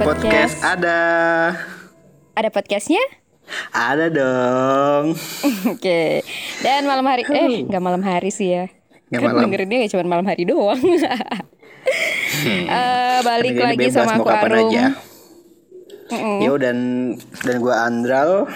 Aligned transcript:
podcast. 0.00 0.56
ada. 0.64 0.98
Ada 2.32 2.48
podcastnya? 2.48 3.02
Ada 3.68 4.06
dong. 4.08 5.12
Oke. 5.76 6.24
Dan 6.62 6.86
malam 6.86 7.04
hari 7.04 7.26
eh 7.26 7.66
nggak 7.66 7.82
malam 7.82 8.00
hari 8.00 8.30
sih 8.32 8.48
ya. 8.48 8.64
Nggak 9.10 9.20
kan 9.20 9.28
malam. 9.28 9.42
dengerinnya 9.44 9.76
nggak 9.84 9.92
cuma 9.92 10.04
malam 10.08 10.26
hari 10.26 10.42
doang. 10.44 10.80
Eh, 12.40 13.18
balik 13.20 13.52
Ini 13.52 13.64
lagi 13.74 13.86
sama 13.90 14.16
aku 14.16 14.28
Arum. 14.28 14.68
aja. 14.70 14.94
Yo 16.38 16.56
dan 16.56 16.76
dan 17.42 17.56
gue 17.58 17.74
Andral. 17.74 18.46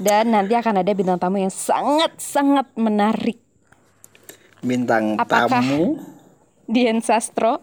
Dan 0.00 0.32
nanti 0.32 0.54
akan 0.54 0.80
ada 0.80 0.90
bintang 0.90 1.18
tamu 1.20 1.38
yang 1.38 1.52
sangat 1.52 2.14
sangat 2.16 2.66
menarik. 2.74 3.38
Bintang 4.58 5.18
Apakah- 5.18 5.60
tamu. 5.60 5.98
Dian 6.66 6.98
Sastro 6.98 7.62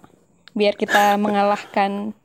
biar 0.52 0.76
kita 0.76 1.16
mengalahkan 1.18 2.16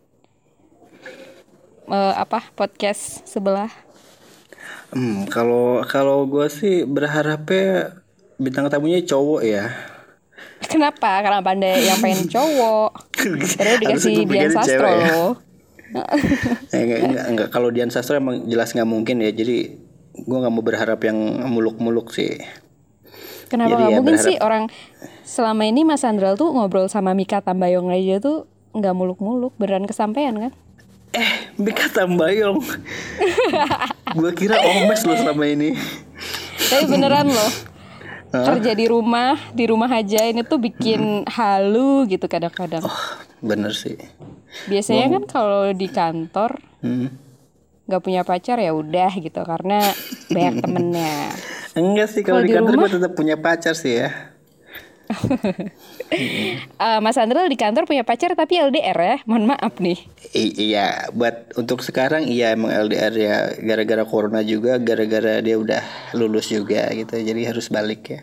eh, 1.91 2.15
apa 2.17 2.47
podcast 2.55 3.27
sebelah. 3.27 3.71
Hmm, 4.91 5.27
kalau 5.31 5.83
kalau 5.87 6.27
gue 6.27 6.47
sih 6.51 6.83
berharapnya 6.83 7.99
bintang 8.39 8.67
tamunya 8.67 9.03
cowok 9.03 9.41
ya. 9.45 9.71
Kenapa? 10.61 11.21
Karena 11.21 11.41
pandai 11.41 11.85
yang 11.85 12.01
pengen 12.01 12.27
cowok. 12.27 12.91
Terus 13.15 13.77
dikasih 13.81 14.15
Dian 14.27 14.51
Sastro 14.51 14.89
ya. 14.89 15.15
Eh, 16.71 16.87
enggak, 16.87 17.01
enggak, 17.03 17.27
enggak. 17.35 17.49
Kalau 17.51 17.75
Dian 17.75 17.91
Sastro 17.91 18.15
emang 18.15 18.47
jelas 18.47 18.71
nggak 18.71 18.87
mungkin 18.87 19.27
ya. 19.27 19.35
Jadi 19.35 19.75
gue 20.15 20.39
nggak 20.39 20.55
mau 20.55 20.63
berharap 20.63 21.03
yang 21.03 21.19
muluk-muluk 21.51 22.15
sih. 22.15 22.39
Kenapa 23.51 23.75
nggak 23.75 23.91
ya 23.91 23.99
mungkin 23.99 24.15
berharap- 24.15 24.29
sih 24.31 24.37
orang 24.39 24.65
selama 25.27 25.67
ini 25.67 25.83
Mas 25.83 26.07
Andral 26.07 26.39
tuh 26.39 26.55
ngobrol 26.55 26.87
sama 26.87 27.11
Mika 27.11 27.43
Tambayong 27.43 27.91
aja 27.91 28.23
tuh 28.23 28.47
nggak 28.71 28.95
muluk-muluk 28.95 29.51
beneran 29.59 29.91
kesampaian 29.91 30.31
kan? 30.39 30.55
Eh, 31.11 31.31
Mika 31.57 31.91
Tambayong. 31.91 32.63
gue 34.11 34.31
kira 34.33 34.63
Omes 34.63 35.03
lo 35.03 35.15
selama 35.15 35.45
ini. 35.45 35.75
Tapi 36.61 36.85
beneran 36.87 37.29
loh 37.29 37.53
kerja 38.31 38.79
di 38.79 38.87
rumah 38.87 39.35
di 39.51 39.67
rumah 39.67 39.91
aja 39.91 40.23
ini 40.23 40.47
tuh 40.47 40.63
bikin 40.63 41.27
halu 41.27 42.07
gitu 42.07 42.31
kadang-kadang. 42.31 42.87
Bener 43.41 43.75
sih. 43.75 43.99
Biasanya 44.67 45.11
kan 45.11 45.23
kalau 45.27 45.63
di 45.71 45.87
kantor 45.87 46.63
Hmm. 46.81 47.11
nggak 47.85 48.01
punya 48.01 48.23
pacar 48.23 48.57
ya 48.57 48.71
udah 48.71 49.11
gitu 49.13 49.43
karena 49.43 49.83
banyak 50.31 50.63
temennya. 50.63 51.15
Enggak 51.75 52.09
sih 52.09 52.23
kalau 52.23 52.39
Kalau 52.39 52.47
di 52.47 52.49
di 52.49 52.57
kantor 52.57 52.73
rumah? 52.73 52.87
gue 52.87 52.97
tetap 52.97 53.13
punya 53.13 53.37
pacar 53.37 53.75
sih 53.75 53.99
ya. 53.99 54.11
Eh, 56.81 56.99
Mas 56.99 57.15
Andral 57.15 57.47
di 57.47 57.55
kantor 57.55 57.87
punya 57.87 58.03
pacar 58.03 58.33
tapi 58.33 58.59
LDR 58.59 58.99
ya, 58.99 59.17
mohon 59.25 59.47
maaf 59.47 59.79
nih. 59.79 59.99
I- 60.33 60.73
iya, 60.73 61.07
buat 61.11 61.55
untuk 61.55 61.81
sekarang 61.81 62.27
iya 62.27 62.53
emang 62.53 62.73
LDR 62.73 63.15
ya 63.15 63.37
gara-gara 63.57 64.03
corona 64.03 64.41
juga, 64.41 64.77
gara-gara 64.77 65.39
dia 65.39 65.55
udah 65.55 65.83
lulus 66.13 66.49
juga 66.49 66.91
gitu, 66.91 67.15
jadi 67.15 67.55
harus 67.55 67.69
balik 67.69 68.03
ya. 68.07 68.21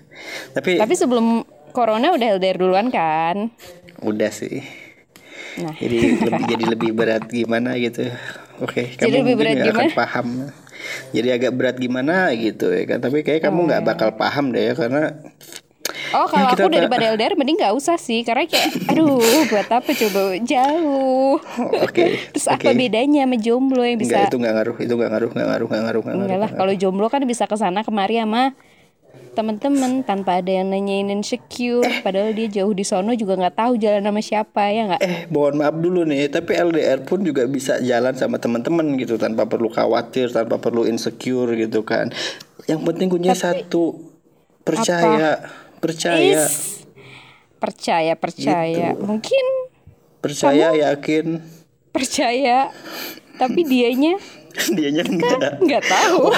Tapi, 0.52 0.78
Tapi 0.78 0.94
sebelum 0.94 1.46
corona 1.72 2.12
udah 2.12 2.28
LDR 2.36 2.58
duluan 2.58 2.90
kan? 2.90 3.52
udah 3.98 4.30
sih. 4.30 4.62
Nah. 5.58 5.74
Jadi 5.74 6.22
lebih 6.22 6.44
jadi 6.46 6.66
lebih 6.70 6.92
berat 6.94 7.24
gimana 7.26 7.74
gitu. 7.78 8.06
Oke, 8.62 8.94
Jadi 8.94 9.10
kamu 9.10 9.26
lebih 9.26 9.36
berat 9.38 9.54
nggak 9.54 9.66
akan 9.66 9.74
gimana? 9.74 9.98
paham. 9.98 10.28
Jadi 11.10 11.28
agak 11.34 11.52
berat 11.58 11.78
gimana 11.78 12.16
gitu 12.38 12.70
ya 12.70 12.86
kan. 12.86 13.02
Tapi 13.02 13.26
kayak 13.26 13.42
kamu 13.42 13.60
nggak 13.66 13.84
bakal 13.86 14.10
paham 14.14 14.54
deh 14.54 14.70
ya 14.70 14.74
karena 14.78 15.18
Oh 16.10 16.26
kalau 16.26 16.48
kita 16.48 16.62
aku 16.62 16.70
tak- 16.70 16.76
daripada 16.78 17.04
LDR 17.12 17.34
mending 17.34 17.58
nggak 17.58 17.74
usah 17.74 17.96
sih 17.96 18.22
karena 18.22 18.44
kayak 18.44 18.70
aduh 18.88 19.20
buat 19.46 19.68
apa 19.68 19.90
coba 19.90 20.22
jauh. 20.40 21.36
Oke, 21.82 22.04
Terus 22.32 22.48
apa 22.48 22.70
oke. 22.70 22.78
bedanya 22.78 23.24
sama 23.24 23.36
jomblo 23.36 23.82
yang 23.82 23.98
enggak 23.98 24.24
bisa? 24.24 24.30
itu 24.30 24.38
nggak 24.38 24.54
ngaruh, 24.54 24.76
itu 24.78 24.94
nggak 24.94 25.12
ngaruh, 25.12 25.30
nggak 25.30 25.48
ngaruh, 25.48 25.68
nggak 25.68 25.82
ngaruh, 25.82 26.02
nggak 26.02 26.14
ngaruh. 26.14 26.26
Enggak 26.26 26.40
lah 26.40 26.52
kalau 26.54 26.74
jomblo 26.74 27.08
kan 27.08 27.22
bisa 27.24 27.44
ke 27.44 27.56
sana 27.56 27.82
kemari 27.82 28.16
sama 28.16 28.56
temen-temen 29.34 30.02
tanpa 30.02 30.42
ada 30.42 30.50
yang 30.52 30.68
nanyain 30.68 31.14
insecure 31.14 31.86
padahal 32.02 32.34
dia 32.34 32.50
jauh 32.52 32.74
di 32.74 32.82
sono 32.82 33.14
juga 33.14 33.38
nggak 33.38 33.54
tahu 33.56 33.78
jalan 33.78 34.02
sama 34.02 34.18
siapa 34.18 34.66
ya 34.68 34.90
nggak 34.90 35.02
Eh, 35.04 35.18
mohon 35.28 35.62
maaf 35.62 35.78
dulu 35.78 36.02
nih, 36.04 36.26
tapi 36.28 36.58
LDR 36.58 37.02
pun 37.02 37.22
juga 37.22 37.46
bisa 37.46 37.78
jalan 37.80 38.18
sama 38.18 38.38
teman-teman 38.38 38.98
gitu 38.98 39.14
tanpa 39.16 39.46
perlu 39.46 39.70
khawatir, 39.70 40.30
tanpa 40.32 40.58
perlu 40.58 40.86
insecure 40.86 41.54
gitu 41.54 41.82
kan. 41.84 42.10
Yang 42.66 42.82
penting 42.84 43.08
punya 43.08 43.34
satu 43.34 44.10
percaya, 44.64 45.38
percaya, 45.78 46.44
Is, 46.44 46.84
percaya 47.58 48.14
percaya 48.14 48.94
Gitu. 48.94 49.02
mungkin 49.02 49.46
percaya, 50.18 50.74
yakin. 50.74 51.42
percaya 51.90 52.70
tapi 53.36 53.62
dianya 53.64 54.18
Dianya 54.74 55.06
enggak. 55.06 55.62
nggak 55.62 55.84
tahu. 55.86 56.34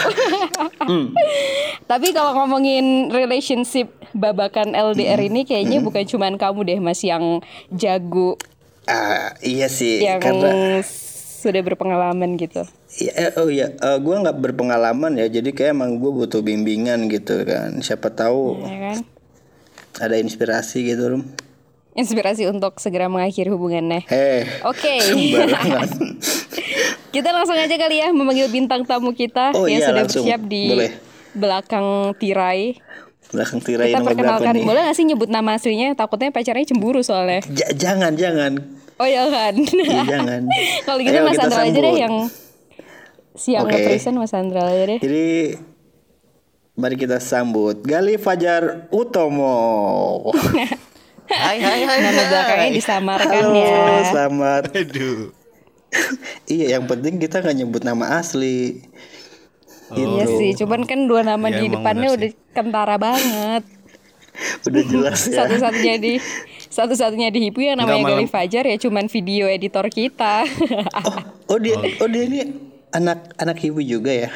Hmm. 0.82 1.16
Tapi 1.90 2.12
kalau 2.12 2.36
ngomongin 2.36 3.08
relationship 3.08 3.88
babakan 4.12 4.72
LDR 4.72 5.16
Hmm. 5.18 5.30
ini 5.30 5.42
kayaknya 5.42 5.80
bukan 5.80 6.04
cuman 6.04 6.36
kamu 6.36 6.60
deh 6.66 6.80
Mas 6.80 7.00
yang 7.00 7.40
jago, 7.70 8.36
Ah, 8.84 9.32
iya 9.40 9.66
sih, 9.66 10.02
yang 10.02 10.20
karena 10.20 10.82
sudah 10.82 11.62
berpengalaman 11.62 12.36
gitu. 12.36 12.68
ya, 12.92 13.12
eh, 13.14 13.32
oh 13.38 13.48
ya, 13.48 13.70
gue 13.96 14.16
nggak 14.18 14.36
berpengalaman 14.36 15.16
ya, 15.16 15.32
jadi 15.32 15.50
kayak 15.50 15.72
emang 15.72 15.96
gue 15.96 16.12
butuh 16.12 16.42
bimbingan 16.42 17.08
gitu 17.08 17.40
kan. 17.44 17.80
Siapa 17.80 18.10
tahu 18.10 18.60
Ya 18.60 18.78
kan? 18.92 18.98
Ada 20.00 20.16
inspirasi 20.16 20.84
gitu, 20.86 21.04
Rum. 21.10 21.24
Inspirasi 21.92 22.48
untuk 22.48 22.80
segera 22.80 23.06
mengakhiri 23.06 23.50
hubungannya. 23.50 24.08
Eh, 24.08 24.48
Oke. 24.64 25.00
sembarangan. 25.02 25.90
kita 27.16 27.30
langsung 27.30 27.56
aja 27.56 27.76
kali 27.76 27.98
ya 27.98 28.10
memanggil 28.10 28.48
bintang 28.48 28.86
tamu 28.86 29.12
kita 29.12 29.52
Oh 29.52 29.66
yang 29.66 29.82
iya, 29.82 29.88
sudah 29.88 30.04
langsung. 30.04 30.24
bersiap 30.24 30.42
di 30.46 30.64
Boleh. 30.70 30.92
belakang 31.34 31.88
tirai. 32.16 32.78
Belakang 33.30 33.60
tirai 33.60 33.90
Kita 33.90 34.02
perkenalkan, 34.02 34.54
nih? 34.54 34.64
boleh 34.64 34.82
gak 34.84 34.96
sih 34.96 35.06
nyebut 35.06 35.28
nama 35.28 35.54
aslinya? 35.54 35.94
Takutnya 35.94 36.30
pacarnya 36.30 36.66
cemburu 36.66 37.02
soalnya. 37.02 37.42
Ja- 37.50 37.74
jangan, 37.74 38.14
jangan. 38.14 38.58
Oh 38.96 39.06
ya 39.06 39.26
kan. 39.26 39.54
Iya, 39.58 40.02
jangan. 40.08 40.42
Kalau 40.86 41.00
gitu 41.00 41.14
Ayo, 41.14 41.26
Mas 41.26 41.38
Andra 41.38 41.62
aja 41.64 41.80
deh 41.80 41.96
yang 41.96 42.16
siang 43.34 43.66
nge-present 43.66 44.16
Mas 44.16 44.32
Andra 44.32 44.62
aja 44.64 44.84
deh. 44.88 45.00
Jadi 45.00 45.28
mari 46.80 46.96
kita 46.96 47.20
sambut 47.20 47.84
Gali 47.84 48.16
Fajar 48.16 48.88
Utomo. 48.88 50.32
Hai 51.28 51.60
hai 51.60 51.82
hai. 51.84 51.98
Nama 52.00 52.24
belakangnya 52.26 52.72
disamarkan 52.74 53.44
Halo, 53.44 53.54
ya. 53.54 54.02
selamat. 54.08 54.64
Aduh. 54.72 55.20
iya, 56.48 56.80
yang 56.80 56.88
penting 56.88 57.20
kita 57.20 57.44
nggak 57.44 57.58
nyebut 57.60 57.82
nama 57.84 58.18
asli. 58.18 58.82
Iya 59.92 60.24
Gitu. 60.24 60.38
sih, 60.38 60.52
cuman 60.56 60.86
kan 60.86 61.06
dua 61.06 61.26
nama 61.26 61.50
Iya, 61.50 61.60
di 61.60 61.66
depannya 61.68 62.10
udah 62.16 62.30
kentara 62.56 62.96
banget. 62.96 63.64
Udah 64.72 64.84
jelas 64.88 65.20
ya. 65.28 65.44
Satu-satunya 65.44 65.96
di 66.00 66.14
satu-satunya 66.72 67.28
di 67.28 67.50
Hipu 67.50 67.60
yang 67.60 67.76
namanya 67.76 68.16
Gali. 68.16 68.24
Fajar 68.24 68.64
ya 68.64 68.80
cuman 68.80 69.12
video 69.12 69.52
editor 69.52 69.84
kita. 69.92 70.48
Oh, 71.04 71.20
oh 71.52 71.58
dia, 71.60 71.76
oh 71.76 72.08
dia 72.08 72.24
ini 72.24 72.40
anak 72.96 73.36
anak 73.36 73.60
ibu 73.60 73.84
juga 73.84 74.16
ya. 74.16 74.32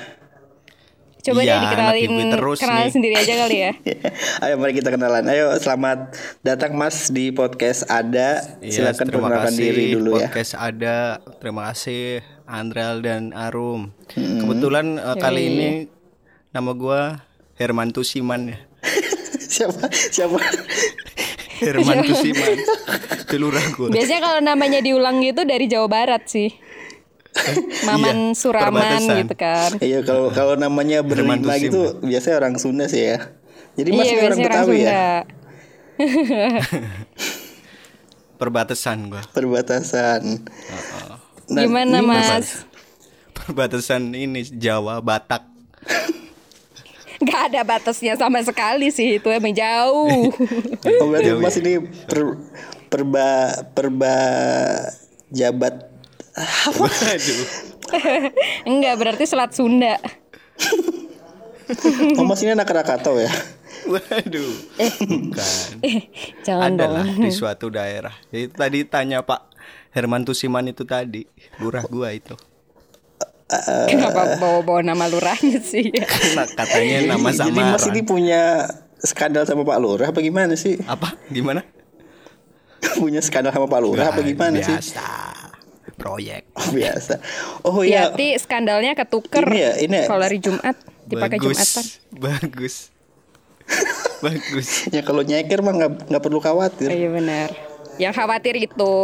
Coba 1.24 1.40
Iya, 1.40 1.56
deh 1.56 1.60
dikenalin, 1.64 2.12
terus 2.36 2.60
kenalin 2.60 2.84
nih. 2.84 2.92
sendiri 2.92 3.16
aja 3.16 3.34
kali 3.40 3.58
ya. 3.58 3.72
Ayo 4.44 4.54
mari 4.60 4.76
kita 4.76 4.92
kenalan. 4.92 5.24
Ayo 5.24 5.56
selamat 5.56 6.12
datang 6.44 6.76
Mas 6.76 7.08
di 7.08 7.32
podcast 7.32 7.88
Ada. 7.88 8.60
Iya, 8.60 8.92
Silakan 8.92 9.06
terima 9.08 9.32
perkenalkan 9.32 9.48
kasih. 9.50 9.64
diri 9.64 9.86
dulu 9.96 10.12
ya. 10.14 10.28
Podcast 10.28 10.52
ada. 10.54 10.98
Terima 11.40 11.62
kasih 11.72 12.04
Andral 12.44 13.00
dan 13.00 13.32
Arum. 13.32 13.96
Kebetulan 14.12 15.00
eh, 15.00 15.16
kali 15.16 15.42
ini 15.48 15.70
nama 16.52 16.76
gua 16.76 17.24
Herman 17.56 17.96
Tusiman 17.96 18.52
ya. 18.52 18.60
siapa? 19.56 19.88
Siapa? 19.88 20.36
Herman 21.64 22.04
Tusiman. 22.04 22.58
Telurah 23.32 23.64
gua. 23.72 23.88
Biasanya 23.88 24.22
kalau 24.22 24.40
namanya 24.44 24.84
diulang 24.84 25.24
gitu 25.24 25.48
dari 25.48 25.72
Jawa 25.72 25.88
Barat 25.88 26.28
sih. 26.28 26.52
Maman 27.84 28.32
Iya, 28.32 28.38
Suraman 28.38 28.72
perbatasan. 28.78 29.18
gitu 29.26 29.36
kan. 29.36 29.70
Iya 29.82 30.00
kalau 30.06 30.30
kalau 30.30 30.54
namanya 30.54 31.02
berlima 31.02 31.58
gitu 31.58 31.98
biasanya 32.00 32.36
orang 32.40 32.56
Sunda 32.62 32.86
sih 32.86 33.10
ya. 33.14 33.18
Jadi 33.74 33.90
Mas 33.90 34.06
iya, 34.06 34.14
ini 34.14 34.22
orang 34.22 34.40
Betawi 34.40 34.78
ya. 34.78 34.86
Sunda. 34.86 35.10
Perbatasan 38.40 38.98
gua. 39.10 39.22
Perbatasan. 39.32 40.22
Nah, 41.50 41.62
Gimana 41.64 42.00
ini 42.00 42.06
Mas? 42.06 42.68
Perbatasan 43.34 44.14
ini 44.14 44.44
Jawa 44.46 45.00
Batak. 45.00 45.48
Gak 47.24 47.56
ada 47.56 47.64
batasnya 47.64 48.20
sama 48.20 48.44
sekali 48.44 48.92
sih 48.92 49.16
itu 49.16 49.30
emang 49.32 49.56
jauh. 49.56 50.28
Oh 51.00 51.08
berarti 51.08 51.32
Jauh 51.32 51.40
Mas 51.40 51.56
ya? 51.56 51.62
ini 51.64 51.74
per, 52.04 52.20
perba 52.92 53.28
perba 53.72 54.16
jabat 55.32 55.88
Waduh. 56.34 57.42
Enggak 58.70 58.94
berarti 58.98 59.24
Selat 59.26 59.54
Sunda. 59.54 59.98
Oh 62.20 62.28
Mas 62.28 62.44
ini 62.44 62.52
anak 62.52 62.68
Krakatau 62.68 63.16
ya? 63.18 63.32
Waduh. 63.88 64.52
Bukan. 65.00 65.80
Eh, 65.80 66.12
jangan 66.44 66.76
Adalah 66.76 67.08
dong. 67.08 67.24
di 67.24 67.32
suatu 67.32 67.72
daerah. 67.72 68.12
Jadi 68.30 68.52
tadi 68.52 68.80
tanya 68.84 69.24
Pak 69.24 69.48
Herman 69.96 70.28
Tusiman 70.28 70.68
itu 70.68 70.84
tadi 70.84 71.24
lurah 71.58 71.88
gua 71.88 72.12
itu 72.12 72.36
Kenapa 73.88 74.36
bawa-bawa 74.42 74.82
nama 74.82 75.08
lurahnya 75.08 75.64
sih? 75.64 75.88
Nah, 76.36 76.46
katanya 76.52 77.16
nama 77.16 77.30
Jadi 77.32 77.54
Mas 77.54 77.86
ini 77.88 78.02
punya 78.02 78.68
skandal 79.00 79.46
sama 79.46 79.64
Pak 79.64 79.80
Lurah 79.80 80.08
apa 80.12 80.20
gimana 80.20 80.60
sih? 80.60 80.80
apa 80.84 81.16
gimana 81.30 81.64
punya 82.98 83.24
skandal 83.24 83.56
sama 83.56 83.72
Pak 83.72 83.80
Lurah 83.80 84.12
apa 84.12 84.20
Nah, 84.20 84.28
gimana 84.28 84.58
sih? 84.60 84.74
Proyek 85.94 86.44
Oh, 86.54 86.70
biasa. 86.70 87.14
Oh 87.62 87.82
iya. 87.82 88.10
Berarti 88.10 88.38
skandalnya 88.38 88.94
ketuker. 88.94 89.46
Ini 89.46 89.58
ya, 89.58 89.72
ini 89.80 89.96
ya. 89.96 90.06
Kalau 90.06 90.24
hari 90.24 90.38
Jumat 90.38 90.76
dipakai 91.04 91.38
bagus 91.38 91.58
Jumatan. 91.58 91.86
bagus 92.16 92.76
bagus 94.26 94.68
Ya 94.90 95.02
kalau 95.02 95.22
nyeker 95.22 95.60
mah 95.60 95.74
nggak 95.74 95.92
nggak 96.08 96.24
perlu 96.24 96.40
khawatir. 96.40 96.90
Iya 96.90 97.10
benar. 97.10 97.50
Yang 97.96 98.14
khawatir 98.16 98.56
itu 98.58 98.96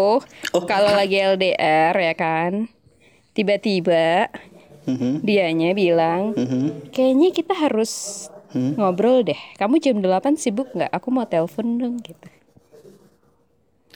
Oh. 0.49 0.65
kalau 0.65 0.89
lagi 0.91 1.15
LDR 1.15 1.93
ya 1.93 2.13
kan, 2.13 2.65
tiba-tiba 3.31 4.33
Mhm, 4.81 5.21
dianya 5.21 5.71
bilang, 5.71 6.33
mhm. 6.33 6.89
kayaknya 6.89 7.29
kita 7.29 7.53
harus 7.53 8.25
ngobrol 8.49 9.21
deh. 9.21 9.37
Kamu 9.55 9.77
jam 9.77 10.01
8 10.01 10.09
sibuk 10.33 10.73
nggak? 10.73 10.89
Aku 10.89 11.13
mau 11.13 11.23
telepon 11.23 11.77
dong 11.77 11.95
gitu. 12.01 12.25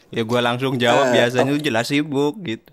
ya 0.09 0.21
gua 0.21 0.45
langsung 0.45 0.77
jawab 0.77 1.09
Eh, 1.09 1.13
biasanya 1.17 1.49
oh. 1.49 1.57
jelas 1.57 1.89
sibuk 1.89 2.37
gitu 2.39 2.69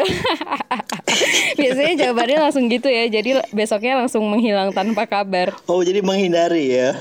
Biasanya 1.60 1.94
jawabannya 2.06 2.38
langsung 2.40 2.66
gitu 2.72 2.88
ya. 2.88 3.06
Jadi 3.06 3.38
besoknya 3.52 4.00
langsung 4.00 4.24
menghilang 4.26 4.72
tanpa 4.72 5.04
kabar. 5.06 5.52
Oh 5.68 5.84
jadi 5.84 6.00
menghindari 6.00 6.74
ya. 6.74 6.96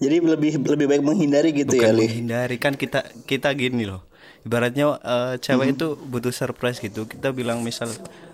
Jadi 0.00 0.16
lebih 0.24 0.64
lebih 0.64 0.86
baik 0.88 1.02
menghindari 1.04 1.52
gitu 1.52 1.76
ya, 1.76 1.92
bukan 1.92 1.94
Li. 2.00 2.06
menghindari 2.08 2.56
kan 2.56 2.72
kita 2.72 3.04
kita 3.28 3.52
gini 3.52 3.84
loh 3.84 4.09
ibaratnya 4.42 4.86
eh, 4.96 5.34
cewek 5.38 5.66
Mhm. 5.66 5.74
itu 5.74 5.86
butuh 5.98 6.30
surprise 6.30 6.78
gitu 6.78 7.04
kita 7.04 7.30
bilang 7.30 7.60
misal 7.60 7.92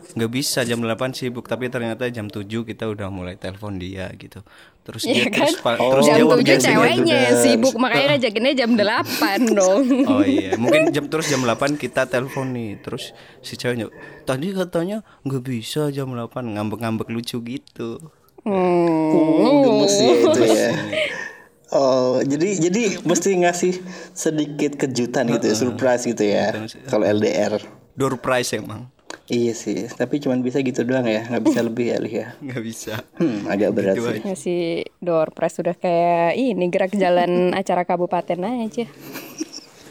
nggak 0.09 0.33
bisa 0.33 0.63
jam 0.63 0.79
8 0.79 0.87
sibuk 1.13 1.45
tapi 1.45 1.67
ternyata 1.67 2.07
jam 2.09 2.27
7 2.27 2.47
kita 2.63 2.87
udah 2.87 3.09
mulai 3.09 3.35
telepon 3.35 3.77
dia 3.77 4.09
gitu 4.13 4.41
terus 4.81 5.03
Iya 5.03 5.27
dia 5.27 5.29
kan? 5.29 5.51
terus, 5.51 5.59
Oh, 5.77 5.91
terus 5.93 6.05
jam 6.05 6.15
dia 6.15 6.23
jawab 6.23 6.37
7 6.37 6.47
biasanya 6.47 6.63
ceweknya 6.71 7.19
juga. 7.27 7.43
sibuk 7.43 7.75
makanya 7.77 8.07
ngajakinnya 8.09 8.53
jam 8.55 8.71
8 8.81 9.51
dong. 9.53 9.83
Oh 10.07 10.23
iya, 10.23 10.51
mungkin 10.55 10.83
jam 10.89 11.05
terus 11.07 11.27
jam 11.27 11.43
8 11.43 11.75
kita 11.75 12.07
telepon 12.07 12.47
nih. 12.49 12.79
Terus 12.81 13.11
si 13.41 13.55
ceweknya 13.55 13.91
tadi 14.23 14.55
katanya 14.55 14.97
nggak 15.21 15.43
bisa 15.43 15.91
jam 15.91 16.09
8 16.09 16.23
ngambek-ngambek 16.49 17.11
lucu 17.11 17.43
gitu. 17.43 17.99
Hmm. 18.41 19.43
Oh, 19.43 19.59
gemes 19.61 19.95
ya 19.97 20.13
itu 20.15 20.41
ya. 20.47 20.71
Oh, 21.75 22.23
jadi 22.23 22.63
jadi 22.63 23.03
mesti 23.03 23.43
ngasih 23.43 23.75
sedikit 24.15 24.79
kejutan 24.79 25.27
gitu 25.27 25.51
ya, 25.51 25.55
surprise 25.59 26.07
gitu 26.07 26.23
ya. 26.23 26.55
Kalau 26.87 27.03
LDR. 27.03 27.59
Door 27.97 28.21
prize 28.23 28.55
emang 28.55 28.93
Iya 29.27 29.59
sih, 29.59 29.91
tapi 29.91 30.23
cuman 30.23 30.39
bisa 30.39 30.63
gitu 30.63 30.87
doang 30.87 31.03
ya, 31.03 31.27
nggak 31.27 31.43
bisa 31.43 31.59
lebih 31.59 31.91
ya, 31.91 31.99
Li 31.99 32.13
ya. 32.23 32.39
nggak 32.39 32.63
bisa. 32.63 32.95
Hmm, 33.19 33.51
agak 33.51 33.75
berat 33.75 33.99
Gitu 33.99 34.07
sih. 34.07 34.21
Ngasih 34.23 34.63
door 35.03 35.35
prize 35.35 35.59
udah 35.59 35.75
kayak 35.75 36.39
ini 36.39 36.71
gerak 36.71 36.95
jalan 36.95 37.31
acara 37.59 37.83
kabupaten 37.83 38.39
aja. 38.39 38.87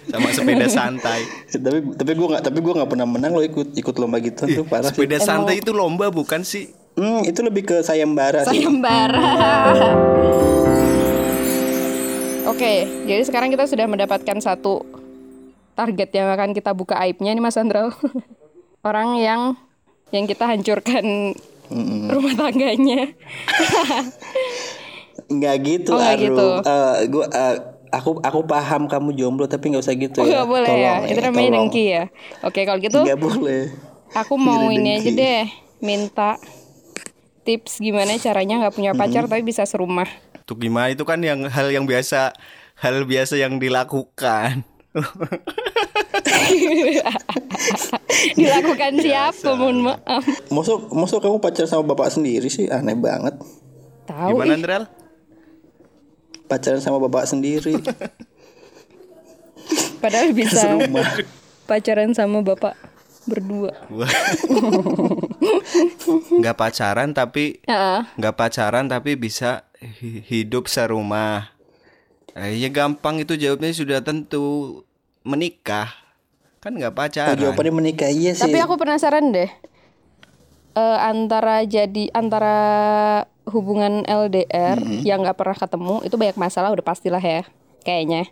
Sama 0.07 0.31
sepeda 0.31 0.72
santai. 0.80 1.27
tapi 1.51 1.83
tapi 2.00 2.12
gue 2.16 2.27
nggak 2.31 2.44
tapi 2.48 2.60
gue 2.63 2.74
nggak 2.80 2.88
pernah 2.88 3.07
menang 3.10 3.36
lo 3.36 3.44
ikut 3.44 3.75
ikut 3.75 3.95
lomba 4.00 4.24
gitu 4.24 4.48
tuh 4.48 4.63
parah 4.63 4.88
sih. 4.88 5.04
Sepeda 5.04 5.19
santai 5.19 5.60
itu 5.60 5.75
lomba 5.75 6.07
bukan 6.07 6.39
sih? 6.48 6.72
Hmm, 6.95 7.27
itu 7.27 7.44
lebih 7.44 7.68
ke 7.68 7.83
sayembara 7.83 8.48
sih. 8.48 8.63
Sayembara. 8.63 9.27
Oke, 12.45 12.74
jadi 13.03 13.21
sekarang 13.21 13.50
kita 13.50 13.65
sudah 13.65 13.86
mendapatkan 13.86 14.38
satu 14.38 14.86
target 15.74 16.09
yang 16.13 16.30
akan 16.30 16.53
kita 16.53 16.71
buka 16.71 16.95
aibnya 16.95 17.33
nih 17.33 17.42
Mas 17.42 17.57
Andral. 17.57 17.89
Orang 18.86 19.18
yang 19.18 19.57
yang 20.09 20.24
kita 20.24 20.45
hancurkan 20.45 21.33
rumah 22.07 22.33
tangganya. 22.38 23.09
Nggak 25.27 25.56
gitu, 25.63 25.92
Oh, 25.92 26.00
Aru. 26.00 26.21
gitu. 26.21 26.47
Eh, 26.62 26.95
gua 27.09 27.25
eh, 27.25 27.56
aku 27.89 28.21
aku 28.21 28.39
paham 28.45 28.86
kamu 28.86 29.09
jomblo 29.15 29.45
tapi 29.45 29.74
nggak 29.74 29.81
usah 29.81 29.98
gitu 29.98 30.21
Oh 30.21 30.27
ya. 30.27 30.38
nggak 30.38 30.48
boleh 30.48 30.69
ya, 30.69 30.94
itu 31.03 31.18
namanya 31.19 31.33
tolong. 31.41 31.53
dengki 31.65 31.83
ya. 31.89 32.03
Oke 32.45 32.62
kalau 32.62 32.77
gitu 32.77 33.00
Nggak 33.01 33.19
boleh. 33.19 33.62
aku 34.13 34.33
mau 34.38 34.69
Jadi 34.69 34.75
ini 34.77 34.89
aja 34.94 35.09
deh, 35.09 35.44
minta 35.81 36.38
tips 37.41 37.77
gimana 37.80 38.13
caranya 38.15 38.62
nggak 38.62 38.75
punya 38.75 38.91
pacar 38.94 39.25
tapi 39.25 39.41
bisa 39.41 39.65
serumah. 39.65 40.06
Tuh 40.45 40.56
gimana 40.56 40.94
itu 40.94 41.01
kan 41.01 41.18
yang 41.19 41.50
hal 41.50 41.74
yang 41.74 41.89
biasa 41.89 42.31
hal 42.77 43.03
biasa 43.03 43.36
yang 43.36 43.57
dilakukan. 43.57 44.63
Dilakukan 48.36 48.92
siapa? 49.01 49.50
Mohon 49.56 49.77
maaf. 49.92 50.24
Masuk 50.50 50.89
masuk 50.94 51.19
kamu 51.19 51.38
pacar 51.42 51.65
sama 51.68 51.83
bapak 51.83 52.13
sendiri 52.13 52.47
sih 52.47 52.69
aneh 52.69 52.95
banget. 52.95 53.36
Tahu 54.06 54.38
Gimana 54.38 54.53
ih. 54.53 54.57
Andrel? 54.62 54.83
Pacaran 56.45 56.77
sama 56.77 57.01
bapak 57.01 57.25
sendiri. 57.25 57.81
Padahal 60.03 60.30
bisa 60.31 60.62
Serumah. 60.62 61.09
pacaran 61.65 62.13
sama 62.13 62.45
bapak 62.45 62.77
berdua. 63.25 63.74
Nggak 66.38 66.56
pacaran 66.56 67.09
tapi 67.12 67.57
Heeh. 67.65 68.01
nggak 68.13 68.36
pacaran 68.38 68.86
tapi 68.86 69.18
bisa 69.18 69.65
hidup 70.26 70.66
serumah. 70.66 71.50
Eh, 72.34 72.60
ya 72.60 72.68
gampang 72.68 73.18
itu 73.18 73.34
jawabnya 73.34 73.72
sudah 73.72 74.00
tentu 74.00 74.82
menikah 75.22 75.88
kan 76.60 76.74
nggak 76.74 76.92
Oh, 76.92 76.98
pacaran. 76.98 77.38
jawabannya 77.38 77.74
menikah 77.74 78.10
iya 78.10 78.34
sih. 78.34 78.42
Tapi 78.42 78.58
aku 78.58 78.74
penasaran 78.76 79.30
deh. 79.30 79.48
Eh, 80.76 80.98
antara 81.00 81.62
jadi 81.62 82.10
antara 82.12 82.58
hubungan 83.46 84.02
LDR 84.04 84.76
yang 85.06 85.22
nggak 85.22 85.38
pernah 85.38 85.54
ketemu 85.54 85.96
itu 86.02 86.16
banyak 86.18 86.36
masalah 86.36 86.74
udah 86.74 86.82
pastilah 86.82 87.22
ya 87.22 87.46
kayaknya. 87.82 88.26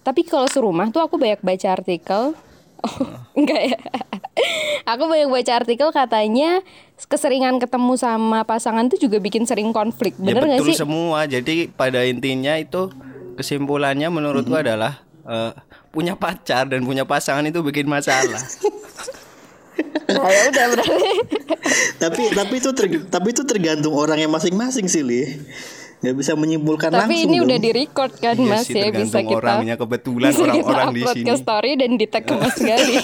Tapi 0.00 0.24
kalau 0.24 0.48
serumah 0.48 0.88
tuh 0.88 1.04
aku 1.04 1.14
banyak 1.14 1.38
baca 1.38 1.68
artikel. 1.70 2.32
Oh, 2.84 3.08
enggak 3.32 3.72
ya. 3.72 3.78
aku 4.84 5.08
banyak 5.08 5.28
baca 5.28 5.52
artikel 5.56 5.88
katanya 5.90 6.60
keseringan 7.08 7.56
ketemu 7.56 7.96
sama 7.96 8.44
pasangan 8.44 8.88
tuh 8.88 9.00
juga 9.00 9.16
bikin 9.16 9.48
sering 9.48 9.72
konflik. 9.72 10.12
ya 10.16 10.32
Bener 10.36 10.44
nggak 10.44 10.60
betul 10.60 10.72
sih? 10.72 10.76
semua. 10.76 11.24
Jadi 11.24 11.72
pada 11.72 12.04
intinya 12.04 12.56
itu 12.56 12.92
kesimpulannya 13.36 14.08
menurutku 14.08 14.52
adalah 14.52 15.00
eh, 15.24 15.52
punya 15.88 16.16
pacar 16.16 16.68
dan 16.68 16.84
punya 16.84 17.04
pasangan 17.04 17.44
itu 17.44 17.60
bikin 17.60 17.88
masalah. 17.88 18.40
Nah, 20.06 20.22
ya 20.30 20.42
udah 20.54 20.66
berarti. 20.70 21.10
tapi 21.98 22.22
tapi 22.30 22.54
itu 22.62 22.70
ter- 22.70 23.04
tapi 23.10 23.34
itu 23.34 23.42
tergantung 23.42 23.90
orangnya 23.90 24.30
masing-masing 24.30 24.86
sih, 24.86 25.02
Li. 25.02 25.26
Nggak 25.96 26.14
bisa 26.20 26.32
menyimpulkan 26.36 26.90
langsung. 26.92 27.08
Tapi 27.08 27.24
ini 27.24 27.36
dong. 27.40 27.46
udah 27.48 27.58
di 27.58 27.70
record 27.72 28.12
kan 28.20 28.36
Iya 28.36 28.50
Mas 28.52 28.66
sih, 28.68 28.76
ya 28.76 28.88
bisa 28.92 29.18
kita 29.24 29.40
orangnya. 29.40 29.74
Kebetulan 29.80 30.30
bisa 30.30 30.44
kita 30.44 30.52
orang-orang 30.52 30.88
di 30.92 31.00
upload 31.00 31.16
sini. 31.16 31.26
ke 31.26 31.34
story 31.40 31.70
dan 31.80 31.90
di 31.96 32.06
tag 32.06 32.24
ke 32.28 32.34
Mas 32.36 32.56
Gali. 32.60 32.94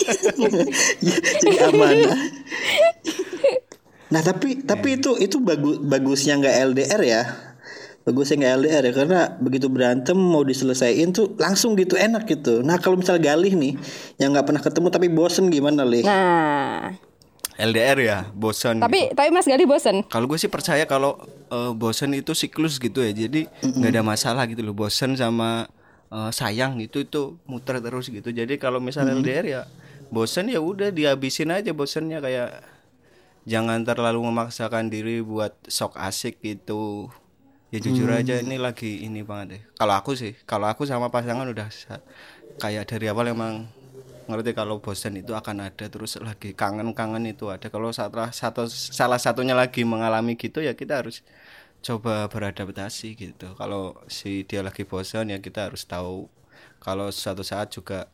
Ya, 1.00 1.16
jadi 1.40 1.56
amanah. 1.72 2.18
Nah 4.12 4.20
tapi 4.20 4.60
tapi 4.60 5.00
itu 5.00 5.16
itu 5.16 5.40
bagus 5.40 5.80
bagusnya 5.80 6.36
nggak 6.36 6.56
LDR 6.76 7.00
ya. 7.00 7.22
Bagusnya 8.02 8.36
nggak 8.44 8.52
LDR 8.60 8.82
ya 8.84 8.92
karena 8.92 9.20
begitu 9.40 9.66
berantem 9.72 10.18
mau 10.18 10.44
diselesaikan 10.44 11.16
tuh 11.16 11.32
langsung 11.40 11.72
gitu 11.80 11.96
enak 11.96 12.28
gitu. 12.28 12.60
Nah 12.60 12.76
kalau 12.76 13.00
misal 13.00 13.16
Galih 13.16 13.56
nih 13.56 13.80
yang 14.20 14.36
nggak 14.36 14.44
pernah 14.44 14.60
ketemu 14.60 14.88
tapi 14.92 15.08
bosen 15.08 15.48
gimana 15.48 15.86
Lih? 15.88 16.04
Nah, 16.04 16.92
LDR 17.60 17.98
ya, 18.00 18.18
bosan. 18.32 18.80
tapi 18.80 19.12
tapi 19.12 19.28
Mas 19.28 19.44
Gali 19.44 19.68
bosen. 19.68 20.06
Kalau 20.08 20.24
gue 20.24 20.38
sih 20.40 20.48
percaya 20.48 20.88
kalau 20.88 21.20
eh, 21.52 21.72
bosan 21.76 22.16
itu 22.16 22.32
siklus 22.32 22.80
gitu 22.80 23.04
ya. 23.04 23.12
Jadi 23.12 23.48
nggak 23.60 23.90
ada 23.92 24.02
masalah 24.04 24.48
gitu 24.48 24.64
loh. 24.64 24.72
Bosan 24.72 25.14
sama 25.20 25.68
eh, 26.08 26.30
sayang 26.32 26.80
itu 26.80 27.04
itu 27.04 27.36
muter 27.44 27.78
terus 27.84 28.08
gitu. 28.08 28.32
Jadi 28.32 28.56
kalau 28.56 28.80
misalnya 28.80 29.18
LDR 29.20 29.46
ya 29.46 29.62
bosan 30.12 30.52
ya 30.52 30.60
udah 30.60 30.92
dihabisin 30.92 31.52
aja 31.52 31.72
bosannya 31.72 32.20
kayak 32.20 32.60
jangan 33.48 33.82
terlalu 33.82 34.22
memaksakan 34.28 34.92
diri 34.92 35.20
buat 35.20 35.56
sok 35.66 35.98
asik 35.98 36.40
gitu. 36.40 37.08
Ya 37.72 37.80
jujur 37.80 38.12
aja 38.12 38.36
ini 38.36 38.60
lagi 38.60 39.00
ini 39.00 39.24
banget 39.24 39.46
deh. 39.56 39.62
Kalau 39.80 39.96
aku 39.96 40.12
sih, 40.12 40.36
kalau 40.44 40.68
aku 40.68 40.84
sama 40.84 41.08
pasangan 41.08 41.48
udah 41.48 41.72
kayak 42.60 42.84
dari 42.84 43.08
awal 43.08 43.32
emang 43.32 43.64
ngerti 44.28 44.50
kalau 44.58 44.78
bosan 44.84 45.14
itu 45.22 45.32
akan 45.40 45.56
ada 45.68 45.84
terus 45.92 46.12
lagi 46.22 46.54
kangen-kangen 46.60 47.24
itu 47.34 47.44
ada 47.54 47.66
kalau 47.74 47.90
salah 47.90 48.30
satu 48.30 48.70
salah 48.70 49.18
satunya 49.18 49.54
lagi 49.62 49.82
mengalami 49.82 50.32
gitu 50.38 50.58
ya 50.62 50.72
kita 50.80 51.02
harus 51.02 51.16
coba 51.86 52.30
beradaptasi 52.32 53.08
gitu 53.18 53.46
kalau 53.60 53.98
si 54.18 54.46
dia 54.48 54.60
lagi 54.66 54.82
bosan 54.86 55.32
ya 55.34 55.38
kita 55.46 55.60
harus 55.70 55.82
tahu 55.86 56.30
kalau 56.84 57.08
suatu 57.10 57.42
saat 57.42 57.68
juga 57.76 58.06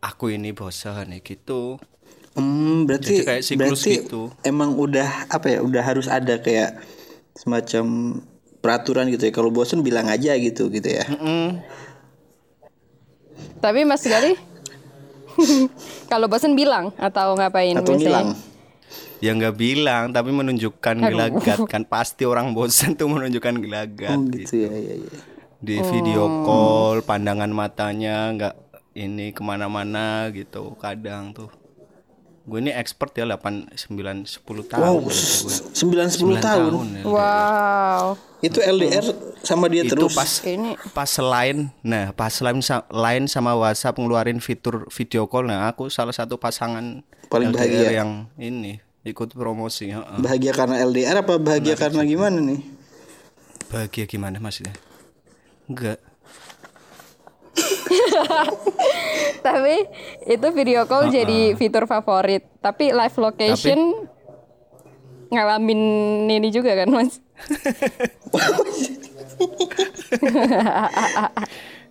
aku 0.00 0.24
ini 0.36 0.50
bosan 0.56 1.12
ya 1.14 1.18
gitu 1.30 1.80
Hmm, 2.38 2.86
berarti 2.86 3.10
Jadi 3.10 3.26
kayak 3.26 3.42
siklus 3.42 3.80
berarti 3.80 3.92
gitu. 3.92 4.30
emang 4.46 4.78
udah 4.78 5.26
apa 5.26 5.46
ya? 5.50 5.58
Udah 5.66 5.82
harus 5.82 6.06
ada 6.06 6.38
kayak 6.38 6.78
semacam 7.34 7.84
peraturan 8.62 9.10
gitu 9.10 9.28
ya. 9.28 9.32
Kalau 9.34 9.50
bosen 9.50 9.82
bilang 9.82 10.06
aja 10.06 10.32
gitu 10.38 10.70
gitu 10.70 10.88
ya. 10.88 11.04
Mm, 11.08 11.60
Tapi 13.60 13.84
Mas 13.84 14.04
Gali 14.04 14.49
Kalau 16.12 16.26
bosen 16.26 16.54
bilang 16.56 16.92
atau 16.96 17.36
ngapain 17.36 17.76
atau 17.76 17.94
ngilang? 17.96 18.36
Ya 19.20 19.36
nggak 19.36 19.56
bilang, 19.60 20.16
tapi 20.16 20.32
menunjukkan 20.32 20.96
gelagat 20.96 21.60
kan 21.72 21.84
pasti 21.84 22.24
orang 22.24 22.56
bosan 22.56 22.96
tuh 22.96 23.12
menunjukkan 23.12 23.60
gelagat. 23.60 24.16
Oh 24.16 24.24
gitu 24.32 24.64
ya, 24.64 24.72
ya, 24.72 24.94
ya. 24.96 25.18
Di 25.60 25.76
video 25.84 26.48
call, 26.48 27.04
pandangan 27.04 27.52
matanya 27.52 28.32
nggak 28.32 28.54
ini 28.96 29.36
ke 29.36 29.44
mana-mana 29.44 30.32
gitu. 30.32 30.72
Kadang 30.80 31.36
tuh. 31.36 31.52
Gue 32.48 32.64
ini 32.64 32.72
expert 32.72 33.12
ya 33.12 33.28
8, 33.28 33.76
9, 33.76 34.24
10 34.24 34.72
tahun. 34.72 34.82
Wow, 34.82 34.96
gitu 35.12 35.34
gue. 35.46 35.56
9 36.00 36.40
10 36.40 36.40
tahun. 36.40 36.84
ya. 36.98 37.02
Wow. 37.04 38.04
Itu 38.40 38.64
LDR 38.64 39.04
sama 39.40 39.66
dia 39.66 39.82
Itu 39.82 39.96
terus. 39.96 40.12
pas 40.12 40.30
Ini 40.44 40.76
pas 40.92 41.08
selain 41.08 41.72
nah 41.80 42.12
pas 42.12 42.28
selain 42.28 42.60
lain 42.88 43.24
sama 43.24 43.56
WhatsApp 43.56 43.96
ngeluarin 43.96 44.38
fitur 44.38 44.84
video 44.92 45.24
call 45.24 45.48
nah 45.48 45.68
aku 45.68 45.88
salah 45.88 46.12
satu 46.12 46.36
pasangan 46.36 47.00
Paling 47.30 47.50
LDR 47.50 47.60
bahagia. 47.62 47.90
yang 47.94 48.10
ini 48.36 48.78
ikut 49.00 49.32
promosi 49.32 49.88
heeh. 49.88 50.18
Bahagia 50.20 50.52
karena 50.52 50.82
LDR 50.82 51.24
apa 51.24 51.40
bahagia 51.40 51.72
karena 51.74 52.04
gimana 52.04 52.36
nih? 52.36 52.60
bahagia 53.70 54.04
gimana 54.04 54.36
maksudnya 54.36 54.74
enggak 55.64 56.02
tapi 59.46 59.86
itu 60.24 60.46
video 60.52 60.84
call 60.84 61.08
jadi 61.08 61.54
fitur 61.54 61.84
favorit. 61.84 62.46
Tapi 62.60 62.92
live 62.92 63.16
location 63.18 64.06
ngalamin 65.28 65.80
ini 66.28 66.48
juga 66.50 66.74
kan 66.74 66.88
mas? 66.90 67.18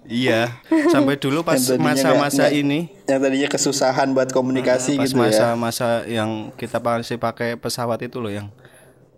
iya 0.10 0.58
sampai 0.89 1.15
dulu 1.22 1.46
pas 1.46 1.62
masa-masa 1.77 2.50
ini 2.50 2.89
Yang 3.06 3.20
tadinya 3.22 3.50
kesusahan 3.50 4.08
buat 4.12 4.34
komunikasi 4.34 4.98
pas 4.98 5.06
gitu 5.06 5.18
ya. 5.18 5.22
masa-masa 5.29 6.03
yang 6.10 6.50
kita 6.58 6.82
masih 6.82 7.22
pakai 7.22 7.53
pesawat 7.56 8.01
itu 8.01 8.18
loh 8.18 8.34
yang 8.34 8.50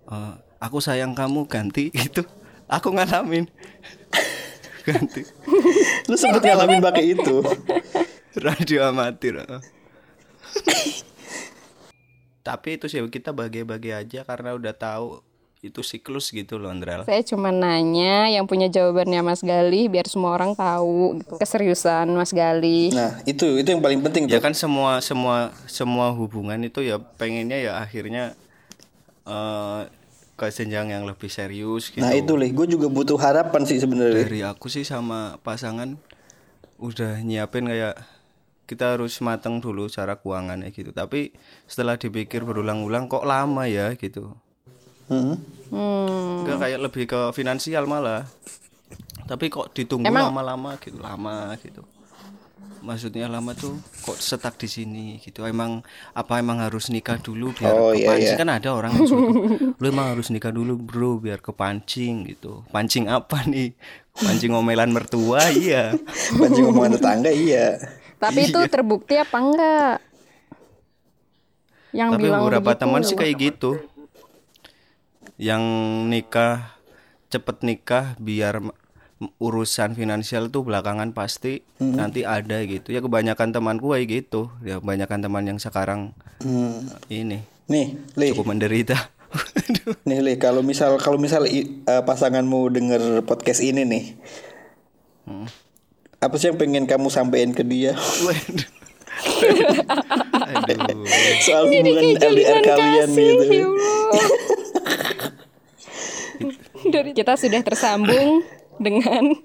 eh, 0.08 0.34
aku 0.60 0.84
sayang 0.84 1.16
kamu 1.16 1.48
ganti 1.48 1.90
itu 2.08 2.22
aku 2.68 2.92
ngalamin 2.92 3.48
ganti 4.88 5.24
Lu 6.10 6.16
sempet 6.18 6.42
ngalamin 6.44 6.82
pakai 6.82 7.16
itu. 7.16 7.40
radio 8.32 8.88
amatir 8.88 9.44
heeh. 9.44 9.62
tapi 12.42 12.80
itu 12.80 12.88
sih 12.88 13.04
kita 13.08 13.36
bahagia-bahagia 13.36 14.02
aja 14.02 14.20
karena 14.24 14.56
udah 14.56 14.72
tahu 14.74 15.20
itu 15.62 15.86
siklus 15.86 16.34
gitu 16.34 16.58
loh 16.58 16.74
Andrel 16.74 17.06
Saya 17.06 17.22
cuma 17.22 17.54
nanya 17.54 18.26
yang 18.28 18.50
punya 18.50 18.66
jawabannya 18.66 19.22
Mas 19.22 19.46
Galih 19.46 19.88
biar 19.88 20.10
semua 20.10 20.34
orang 20.34 20.58
tahu 20.58 21.22
gitu. 21.22 21.38
keseriusan 21.38 22.10
Mas 22.12 22.34
Galih. 22.34 22.90
Nah, 22.90 23.22
itu 23.30 23.62
itu 23.62 23.70
yang 23.70 23.78
paling 23.78 24.02
penting 24.02 24.26
tuh. 24.26 24.34
ya 24.34 24.42
kan 24.42 24.58
semua 24.58 24.98
semua 25.06 25.54
semua 25.70 26.10
hubungan 26.12 26.58
itu 26.60 26.82
ya 26.82 26.98
pengennya 26.98 27.62
ya 27.62 27.74
akhirnya 27.78 28.34
eh 29.24 29.82
ke 30.34 30.50
jenjang 30.50 30.90
yang 30.90 31.06
lebih 31.06 31.30
serius 31.30 31.94
gitu 31.94 32.02
Nah, 32.02 32.18
itu 32.18 32.34
lih, 32.34 32.50
gue 32.50 32.66
juga 32.66 32.90
butuh 32.90 33.14
harapan 33.22 33.62
sih 33.62 33.78
sebenarnya. 33.78 34.26
dari 34.26 34.42
aku 34.42 34.66
sih 34.66 34.82
sama 34.82 35.38
pasangan 35.46 35.94
udah 36.82 37.22
nyiapin 37.22 37.70
kayak 37.70 38.02
kita 38.66 38.98
harus 38.98 39.22
mateng 39.22 39.62
dulu 39.62 39.86
cara 39.86 40.18
keuangannya 40.18 40.74
gitu 40.74 40.90
tapi 40.90 41.38
setelah 41.70 41.94
dipikir 41.94 42.42
berulang-ulang 42.42 43.06
kok 43.06 43.22
lama 43.22 43.70
ya 43.70 43.94
gitu 43.94 44.34
Hmm. 45.12 45.36
Hmm. 45.68 46.48
Enggak 46.48 46.58
kayak 46.64 46.80
lebih 46.80 47.04
ke 47.04 47.20
finansial 47.36 47.84
malah 47.84 48.24
tapi 49.32 49.48
kok 49.48 49.72
ditunggu 49.72 50.12
lama-lama 50.12 50.76
gitu 50.84 51.00
lama 51.00 51.56
gitu 51.64 51.88
maksudnya 52.84 53.32
lama 53.32 53.56
tuh 53.56 53.80
kok 54.04 54.20
setak 54.20 54.60
di 54.60 54.68
sini 54.68 55.06
gitu 55.24 55.48
emang 55.48 55.86
apa 56.12 56.42
emang 56.44 56.60
harus 56.60 56.92
nikah 56.92 57.16
dulu 57.16 57.56
biar 57.56 57.72
Oh, 57.72 57.96
iya, 57.96 58.12
kepancing 58.12 58.36
iya. 58.36 58.42
kan 58.44 58.50
ada 58.52 58.70
orang 58.76 58.92
yang 58.92 59.08
suruh 59.08 59.32
lu 59.72 59.86
emang 59.88 60.18
harus 60.18 60.28
nikah 60.36 60.52
dulu 60.52 60.76
bro 60.76 61.22
biar 61.22 61.40
kepancing 61.40 62.28
gitu 62.28 62.68
pancing 62.76 63.08
apa 63.08 63.48
nih 63.48 63.72
pancing 64.20 64.52
omelan 64.52 64.92
mertua 64.92 65.48
iya 65.56 65.96
Pancing 66.42 66.68
omongan 66.68 67.00
tetangga 67.00 67.32
iya. 67.32 67.80
Tapi 68.22 68.54
itu 68.54 68.60
terbukti 68.70 69.18
apa 69.18 69.38
enggak? 69.42 69.98
Yang 71.90 72.10
tapi 72.14 72.22
bilang 72.22 72.42
beberapa 72.46 72.70
begitu. 72.70 72.82
teman 72.86 73.02
sih 73.02 73.16
kayak 73.18 73.36
gitu 73.42 73.72
yang 75.42 75.62
nikah 76.06 76.78
cepet 77.28 77.58
nikah 77.62 78.14
biar 78.16 78.62
m- 78.62 78.76
urusan 79.38 79.92
finansial 79.92 80.48
tuh 80.48 80.62
belakangan 80.62 81.12
pasti 81.12 81.62
nanti 81.78 82.22
ada 82.22 82.62
gitu 82.62 82.90
ya 82.90 83.00
kebanyakan 83.00 83.50
temanku 83.50 83.92
kayak 83.92 84.08
gitu 84.08 84.54
ya 84.62 84.78
kebanyakan 84.78 85.20
teman 85.20 85.44
yang 85.46 85.58
sekarang 85.58 86.14
Hmm. 86.40 86.90
ini 87.08 87.42
Nih, 87.66 87.96
Li, 88.14 88.30
cukup 88.30 88.50
menderita 88.50 88.98
nih 90.10 90.20
Li, 90.20 90.34
kalau 90.36 90.60
misal 90.60 90.98
kalau 90.98 91.16
misal 91.16 91.46
i- 91.46 91.82
eh, 91.82 92.02
pasanganmu 92.02 92.68
denger 92.68 93.02
podcast 93.24 93.62
ini 93.62 93.82
nih. 93.82 94.06
Apa 96.20 96.36
sih 96.36 96.50
yang 96.50 96.60
pengen 96.60 96.84
kamu 96.84 97.08
sampaikan 97.08 97.50
ke 97.50 97.64
dia. 97.64 97.96
Aduh. 100.52 101.06
soal 101.40 101.64
hubungan 101.66 102.04
LDR 102.18 102.60
kalian 102.60 103.08
Kasih, 103.08 103.32
gitu? 103.40 103.72
Ya. 106.84 106.90
Dari 106.92 107.12
kita 107.12 107.34
sudah 107.36 107.62
tersambung 107.62 108.42
dengan 108.78 109.36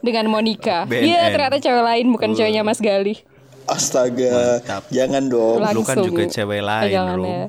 dengan 0.00 0.26
Monica. 0.26 0.84
Iya, 0.86 1.30
ternyata 1.30 1.58
cewek 1.58 1.84
lain 1.84 2.06
bukan 2.08 2.30
ceweknya 2.32 2.62
Mas 2.62 2.78
Galih. 2.78 3.18
Astaga, 3.64 4.58
Mantap. 4.58 4.82
jangan 4.90 5.24
dong. 5.24 5.62
Lu 5.62 5.84
kan 5.84 5.94
Langsung. 5.94 6.06
juga 6.08 6.22
cewek 6.26 6.58
Eh, 6.58 6.64
lain, 6.64 6.90
jangan 6.90 7.18
ya. 7.20 7.20
gitu 7.20 7.46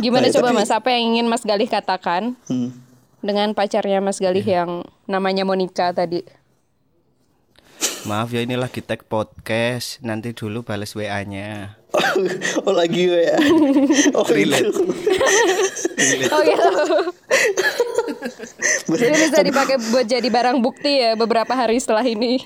Gimana 0.00 0.26
Nah, 0.26 0.32
coba 0.32 0.48
tapi- 0.48 0.56
Mas, 0.56 0.70
apa 0.72 0.88
yang 0.90 1.02
ingin 1.12 1.26
Mas 1.28 1.44
Galih 1.44 1.68
katakan 1.68 2.34
Hmm. 2.48 2.72
dengan 3.20 3.52
pacarnya 3.52 4.00
Mas 4.00 4.16
Galih 4.16 4.40
Iya. 4.40 4.64
yang 4.64 4.70
namanya 5.04 5.44
Monica 5.44 5.92
tadi? 5.92 6.24
Maaf 8.04 8.32
ya 8.32 8.40
ini 8.40 8.56
lagi 8.56 8.80
tag 8.80 9.04
podcast 9.04 10.00
nanti 10.00 10.32
dulu 10.32 10.64
balas 10.64 10.96
wa 10.96 11.04
nya 11.28 11.80
oh 12.66 12.74
lagi 12.74 13.10
ya. 13.10 13.34
Oh 14.14 14.22
Relate. 14.22 14.70
itu. 14.70 14.82
Oh 16.30 16.40
gitu. 16.46 16.70
Jadi 18.90 19.14
bisa 19.26 19.40
dipakai 19.42 19.76
buat 19.90 20.06
jadi 20.06 20.28
barang 20.30 20.62
bukti 20.62 21.02
ya 21.02 21.18
beberapa 21.18 21.50
hari 21.50 21.82
setelah 21.82 22.06
ini. 22.06 22.42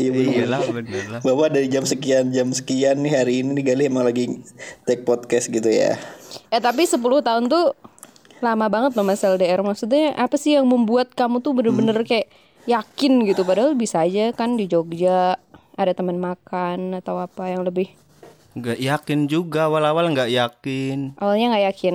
Iya 0.00 0.10
bener. 0.12 0.32
iyalah 0.32 0.60
bener 0.72 1.04
lah 1.12 1.20
Bahwa 1.20 1.48
dari 1.52 1.68
jam 1.68 1.84
sekian 1.84 2.32
jam 2.32 2.52
sekian 2.52 3.00
nih 3.04 3.12
hari 3.12 3.44
ini 3.44 3.60
nih 3.60 3.64
Gali 3.72 3.82
emang 3.88 4.04
lagi 4.04 4.40
take 4.84 5.04
podcast 5.04 5.52
gitu 5.52 5.68
ya. 5.68 5.96
eh 6.52 6.60
tapi 6.60 6.84
10 6.84 7.00
tahun 7.00 7.44
tuh 7.48 7.72
lama 8.40 8.66
banget 8.68 8.96
loh 8.96 9.04
Mas 9.04 9.20
LDR. 9.20 9.60
Maksudnya 9.60 10.16
apa 10.16 10.36
sih 10.40 10.56
yang 10.56 10.64
membuat 10.68 11.12
kamu 11.12 11.40
tuh 11.40 11.52
bener-bener 11.56 12.00
kayak 12.04 12.28
yakin 12.66 13.24
gitu. 13.26 13.42
Padahal 13.46 13.78
bisa 13.78 14.02
aja 14.02 14.34
kan 14.34 14.58
di 14.58 14.66
Jogja 14.66 15.38
ada 15.76 15.92
teman 15.94 16.18
makan 16.18 16.98
atau 16.98 17.22
apa 17.22 17.48
yang 17.48 17.62
lebih 17.64 17.94
nggak 18.56 18.80
yakin 18.80 19.28
juga 19.28 19.68
awal-awal 19.68 20.08
nggak 20.16 20.32
yakin. 20.32 21.12
Awalnya 21.20 21.46
nggak 21.52 21.66
yakin. 21.72 21.94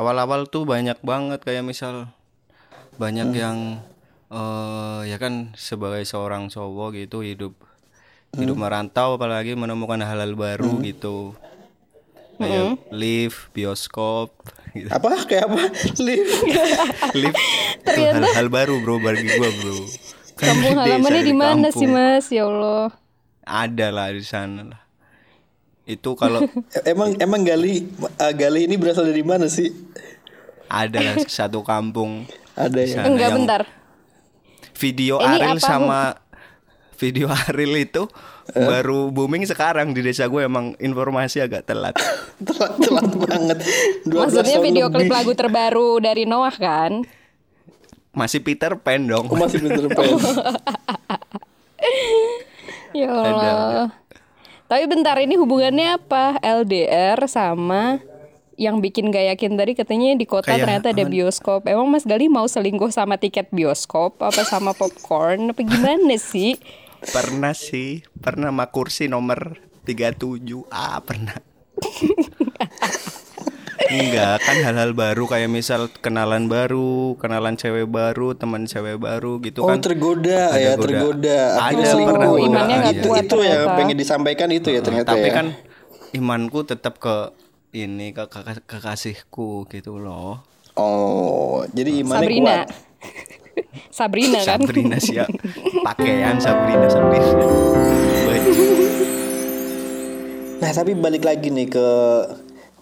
awal-awal 0.00 0.48
tuh 0.48 0.64
banyak 0.64 0.96
banget 1.04 1.44
kayak 1.44 1.60
misal 1.60 2.08
banyak 2.96 3.36
yang 3.36 3.84
eh 4.32 5.00
ya 5.10 5.20
kan 5.20 5.52
sebagai 5.58 6.00
seorang 6.08 6.48
cowok 6.48 6.96
gitu 7.04 7.20
hidup 7.20 7.52
hidup 8.32 8.56
merantau 8.56 9.20
apalagi 9.20 9.52
menemukan 9.58 10.00
hal-hal 10.00 10.32
baru 10.32 10.80
gitu. 10.80 11.36
Kayak 12.40 12.80
live 12.88 13.52
bioskop 13.52 14.32
gitu. 14.72 14.88
Apa 14.90 15.24
kayak 15.26 15.44
apa? 15.50 15.62
Live. 15.98 16.30
live 17.14 17.36
itu 17.80 18.00
hal-hal 18.00 18.48
baru 18.48 18.74
bro 18.80 18.96
bagi 19.02 19.26
gua 19.26 19.50
bro 19.50 19.76
Kan 20.38 20.56
Kampung 20.56 20.76
halamannya 20.80 21.22
di 21.22 21.34
mana 21.36 21.68
sih 21.68 21.84
Mas? 21.84 22.32
Ya 22.32 22.48
Allah. 22.48 22.94
ada 23.44 23.86
lah 23.90 24.08
di 24.14 24.22
sana 24.22 24.62
lah 24.62 24.80
itu 25.84 26.14
kalau 26.14 26.46
emang 26.92 27.18
emang 27.18 27.42
Gali 27.42 27.82
uh, 28.14 28.30
Gali 28.30 28.70
ini 28.70 28.78
berasal 28.78 29.10
dari 29.10 29.26
mana 29.26 29.50
sih? 29.50 29.74
ada 30.70 31.02
lah 31.02 31.16
satu 31.26 31.66
kampung 31.66 32.30
Ada 32.54 32.80
ya. 32.86 33.02
Enggak 33.02 33.34
yang 33.34 33.38
bentar. 33.42 33.62
video 34.78 35.18
Ini 35.18 35.26
Ariel 35.34 35.58
apa, 35.58 35.66
sama 35.66 36.00
video 36.94 37.26
Ariel 37.26 37.74
itu 37.74 38.06
baru 38.52 39.08
booming 39.08 39.42
sekarang 39.42 39.90
di 39.90 40.00
desa 40.00 40.24
gue 40.24 40.42
emang 40.42 40.74
informasi 40.76 41.40
agak 41.40 41.64
telat 41.64 41.94
telat 42.46 42.72
telat 42.76 43.08
banget. 43.12 43.58
12 44.04 44.10
Maksudnya 44.10 44.58
video 44.58 44.86
klip 44.88 45.06
lebih. 45.06 45.14
lagu 45.14 45.32
terbaru 45.32 45.90
dari 45.98 46.24
Noah 46.24 46.52
kan? 46.52 46.92
masih 48.10 48.40
Peter 48.40 48.74
Pan 48.74 49.06
dong 49.06 49.22
Oh, 49.24 49.38
masih 49.38 49.60
Peter 49.60 49.86
Pan. 49.90 50.10
Ya 52.92 53.08
Allah. 53.08 53.94
Tapi 54.66 54.84
bentar 54.86 55.14
ini 55.16 55.34
hubungannya 55.34 55.96
apa? 55.96 56.38
LDR 56.40 57.18
sama 57.26 57.98
yang 58.54 58.78
bikin 58.78 59.08
gak 59.08 59.24
yakin 59.30 59.56
tadi 59.56 59.72
katanya 59.72 60.12
di 60.12 60.26
kota 60.26 60.52
Kayak- 60.52 60.60
ternyata 60.60 60.86
ada 60.90 61.04
bioskop. 61.04 61.64
Emang 61.64 61.86
Mas 61.86 62.02
Gali 62.02 62.26
mau 62.26 62.44
selingkuh 62.44 62.90
sama 62.90 63.14
tiket 63.14 63.48
bioskop 63.48 64.18
apa 64.18 64.42
sama 64.42 64.70
popcorn 64.72 65.50
apa 65.50 65.60
gimana 65.60 66.14
sih? 66.16 66.58
Pernah 67.02 67.52
sih, 67.52 68.04
pernah 68.14 68.48
sama 68.48 68.68
kursi 68.68 69.06
nomor 69.06 69.56
37 69.82 70.68
Ah, 70.68 71.00
pernah. 71.00 71.34
Enggak, 73.82 74.38
kan 74.38 74.56
hal-hal 74.60 74.92
baru 74.92 75.24
kayak 75.24 75.50
misal 75.50 75.90
kenalan 75.90 76.46
baru, 76.46 77.16
kenalan 77.16 77.56
cewek 77.56 77.88
baru, 77.88 78.32
teman 78.32 78.62
cewek 78.64 78.96
baru 78.96 79.40
gitu 79.40 79.64
Oh 79.64 79.68
kan. 79.68 79.80
tergoda 79.80 80.52
Ada 80.52 80.60
ya 80.60 80.72
goda. 80.72 80.84
tergoda. 80.84 81.38
Ada, 81.58 81.82
selingkuh. 81.88 82.06
pernah 82.06 82.28
Oh, 82.28 82.36
goda. 82.36 82.46
imannya 82.46 82.76
nggak 82.78 82.94
itu 82.94 83.08
kuat 83.08 83.24
itu 83.24 83.36
yang 83.40 83.50
ternyata. 83.58 83.74
pengen 83.74 83.96
disampaikan 83.96 84.48
itu 84.52 84.68
ya 84.68 84.80
ternyata 84.80 85.10
Tapi 85.10 85.26
ya. 85.26 85.34
kan 85.34 85.46
imanku 86.12 86.58
tetap 86.62 87.00
ke 87.00 87.34
ini 87.72 88.12
ke 88.12 88.24
ke- 88.26 88.62
kekasihku 88.62 89.48
gitu 89.66 89.96
loh. 89.96 90.44
Oh 90.76 91.66
jadi 91.66 92.04
imannya 92.04 92.20
Sabrina. 92.22 92.54
kuat. 92.62 92.68
Sabrina 93.98 94.40
kan? 94.42 94.60
Sabrina 94.60 94.98
siap 94.98 95.28
pakaian 95.84 96.36
Sabrina 96.38 96.86
Sabrina. 96.86 97.46
Nah 100.60 100.70
tapi 100.76 100.92
balik 100.92 101.24
lagi 101.24 101.48
nih 101.48 101.68
ke 101.72 101.88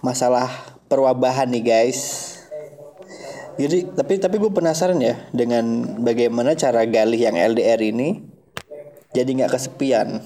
masalah 0.02 0.50
perwabahan 0.90 1.46
nih 1.50 1.64
guys. 1.64 2.00
Jadi 3.58 3.90
tapi 3.90 4.22
tapi 4.22 4.38
gue 4.38 4.50
penasaran 4.54 5.02
ya 5.02 5.18
dengan 5.34 5.98
bagaimana 5.98 6.54
cara 6.54 6.86
Galih 6.86 7.18
yang 7.18 7.34
LDR 7.34 7.82
ini 7.82 8.22
jadi 9.10 9.30
nggak 9.34 9.52
kesepian. 9.58 10.22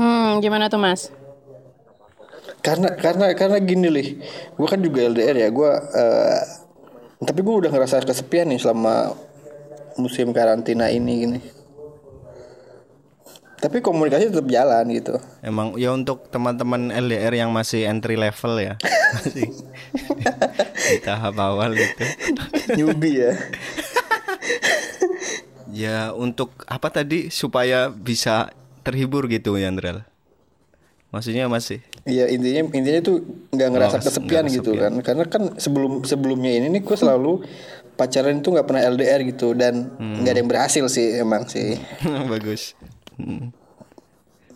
Hmm, 0.00 0.40
gimana 0.40 0.72
tuh 0.72 0.80
Mas? 0.80 1.12
Karena 2.64 2.96
karena 2.96 3.36
karena 3.36 3.58
gini 3.60 3.88
lih, 3.92 4.08
gue 4.56 4.68
kan 4.68 4.80
juga 4.80 5.04
LDR 5.04 5.36
ya, 5.36 5.48
gue 5.52 5.70
eh, 5.92 6.40
tapi 7.20 7.40
gue 7.44 7.54
udah 7.64 7.70
ngerasa 7.72 8.00
kesepian 8.00 8.48
nih 8.48 8.60
selama 8.60 9.12
musim 9.98 10.30
karantina 10.34 10.90
ini 10.90 11.12
gini. 11.24 11.40
Tapi 13.64 13.80
komunikasi 13.80 14.28
tetap 14.28 14.44
jalan 14.44 14.84
gitu. 14.92 15.16
Emang 15.40 15.72
ya 15.80 15.88
untuk 15.96 16.28
teman-teman 16.28 16.92
LDR 16.92 17.32
yang 17.32 17.48
masih 17.48 17.88
entry 17.88 18.12
level 18.20 18.60
ya. 18.60 18.74
Masih 19.16 19.48
di 20.92 20.98
tahap 21.00 21.32
awal 21.40 21.72
gitu. 21.72 22.04
Newbie 22.76 23.24
ya. 23.24 23.32
Ya 25.74 26.14
untuk 26.14 26.54
apa 26.70 26.86
tadi 26.86 27.34
supaya 27.34 27.90
bisa 27.90 28.54
terhibur 28.86 29.26
gitu 29.26 29.58
ya 29.58 29.66
Andrel. 29.66 30.06
Maksudnya 31.10 31.50
masih 31.50 31.82
Iya 32.04 32.28
intinya 32.28 32.68
intinya 32.76 33.00
tuh 33.00 33.16
nggak 33.48 33.68
ngerasa 33.72 33.96
kes- 33.96 34.20
kesepian 34.20 34.44
gitu 34.52 34.76
kan. 34.76 34.92
Karena 35.00 35.24
kan 35.24 35.56
sebelum 35.56 36.04
sebelumnya 36.04 36.52
ini 36.52 36.68
nih 36.68 36.82
gue 36.84 36.96
selalu 36.96 37.40
pacaran 37.96 38.44
itu 38.44 38.48
nggak 38.52 38.66
pernah 38.68 38.82
LDR 38.84 39.24
gitu 39.24 39.56
dan 39.56 39.88
nggak 39.96 40.32
ada 40.36 40.40
yang 40.44 40.50
berhasil 40.50 40.84
sih 40.92 41.16
emang 41.16 41.48
sih. 41.48 41.80
Bagus. 42.32 42.76
Hmm. 43.16 43.54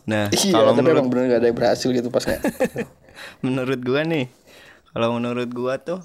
Nah, 0.09 0.33
iya 0.33 0.53
kalau 0.57 0.73
tapi 0.73 0.81
menurut 0.85 1.01
emang 1.01 1.11
bener 1.13 1.25
nggak 1.29 1.41
ada 1.41 1.49
yang 1.49 1.59
berhasil 1.59 1.89
gitu 1.89 2.09
pas 2.09 2.25
nggak? 2.25 2.41
Menurut 3.45 3.81
gua 3.83 4.07
nih, 4.07 4.31
kalau 4.95 5.19
menurut 5.19 5.51
gua 5.51 5.77
tuh 5.83 6.01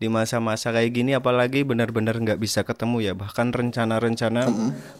di 0.00 0.10
masa-masa 0.10 0.70
kayak 0.74 0.90
gini 0.90 1.12
apalagi 1.14 1.62
benar-benar 1.62 2.16
nggak 2.18 2.40
bisa 2.40 2.64
ketemu 2.64 3.04
ya. 3.04 3.12
Bahkan 3.12 3.52
rencana-rencana 3.52 4.48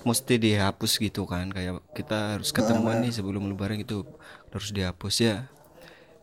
mesti 0.04 0.35
dihapus 0.37 0.99
gitu 1.00 1.25
kan. 1.25 1.50
Kayak 1.50 1.80
kita 1.97 2.37
harus 2.38 2.52
ketemuan 2.52 3.00
nih 3.00 3.14
sebelum 3.16 3.49
lebaran 3.49 3.80
gitu 3.80 4.04
harus 4.52 4.71
dihapus 4.71 5.14
ya. 5.25 5.37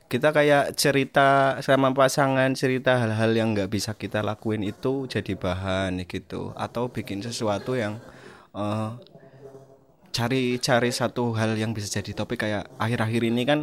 Kita 0.09 0.33
kayak 0.33 0.73
cerita 0.73 1.61
sama 1.61 1.93
pasangan 1.93 2.49
cerita 2.57 2.97
hal-hal 2.97 3.29
yang 3.33 3.53
nggak 3.53 3.69
bisa 3.69 3.93
kita 3.93 4.25
lakuin 4.25 4.65
itu 4.65 5.05
jadi 5.05 5.37
bahan 5.37 6.01
gitu. 6.09 6.53
Atau 6.57 6.89
bikin 6.89 7.21
sesuatu 7.21 7.77
yang 7.77 8.01
eh, 8.57 8.89
cari-cari 10.09 10.89
satu 10.89 11.37
hal 11.37 11.53
yang 11.57 11.77
bisa 11.77 12.01
jadi 12.01 12.17
topik. 12.17 12.41
Kayak 12.41 12.73
akhir-akhir 12.81 13.21
ini 13.21 13.43
kan 13.45 13.59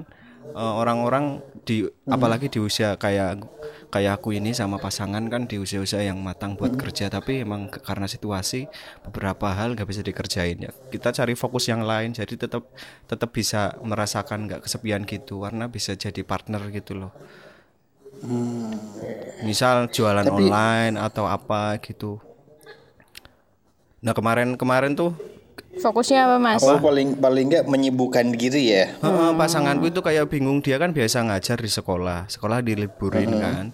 eh, 0.54 0.74
orang-orang 0.78 1.42
di 1.66 1.82
apalagi 2.06 2.46
di 2.46 2.62
usia 2.62 2.94
kayak 2.94 3.42
kayak 3.86 4.22
aku 4.22 4.34
ini 4.34 4.50
sama 4.52 4.82
pasangan 4.82 5.22
kan 5.30 5.46
di 5.46 5.62
usia-usia 5.62 6.02
yang 6.02 6.18
matang 6.18 6.58
buat 6.58 6.74
kerja 6.74 7.06
tapi 7.06 7.46
emang 7.46 7.70
karena 7.70 8.10
situasi 8.10 8.66
beberapa 9.06 9.54
hal 9.54 9.78
nggak 9.78 9.88
bisa 9.88 10.02
dikerjain 10.02 10.58
ya. 10.58 10.72
Kita 10.90 11.14
cari 11.14 11.38
fokus 11.38 11.70
yang 11.70 11.86
lain 11.86 12.12
jadi 12.12 12.34
tetap 12.34 12.66
tetap 13.06 13.30
bisa 13.30 13.78
merasakan 13.80 14.50
nggak 14.50 14.66
kesepian 14.66 15.06
gitu 15.06 15.46
karena 15.46 15.70
bisa 15.70 15.94
jadi 15.94 16.20
partner 16.26 16.68
gitu 16.74 16.98
loh. 16.98 17.12
Misal 19.44 19.92
jualan 19.92 20.26
online 20.26 20.96
atau 20.98 21.28
apa 21.28 21.78
gitu. 21.84 22.18
Nah 24.02 24.12
kemarin 24.16 24.58
kemarin 24.58 24.94
tuh 24.96 25.35
Fokusnya 25.76 26.24
apa 26.24 26.36
Mas? 26.40 26.64
oh 26.64 26.80
paling 26.80 27.20
paling 27.20 27.52
nggak 27.52 27.64
menyibukkan 27.68 28.32
diri 28.32 28.72
ya. 28.72 28.84
Heeh, 28.96 29.30
pasanganku 29.36 29.92
itu 29.92 30.00
kayak 30.00 30.32
bingung. 30.32 30.64
Dia 30.64 30.80
kan 30.80 30.96
biasa 30.96 31.20
ngajar 31.28 31.60
di 31.60 31.68
sekolah. 31.68 32.32
Sekolah 32.32 32.64
diliburin 32.64 33.36
kan. 33.36 33.64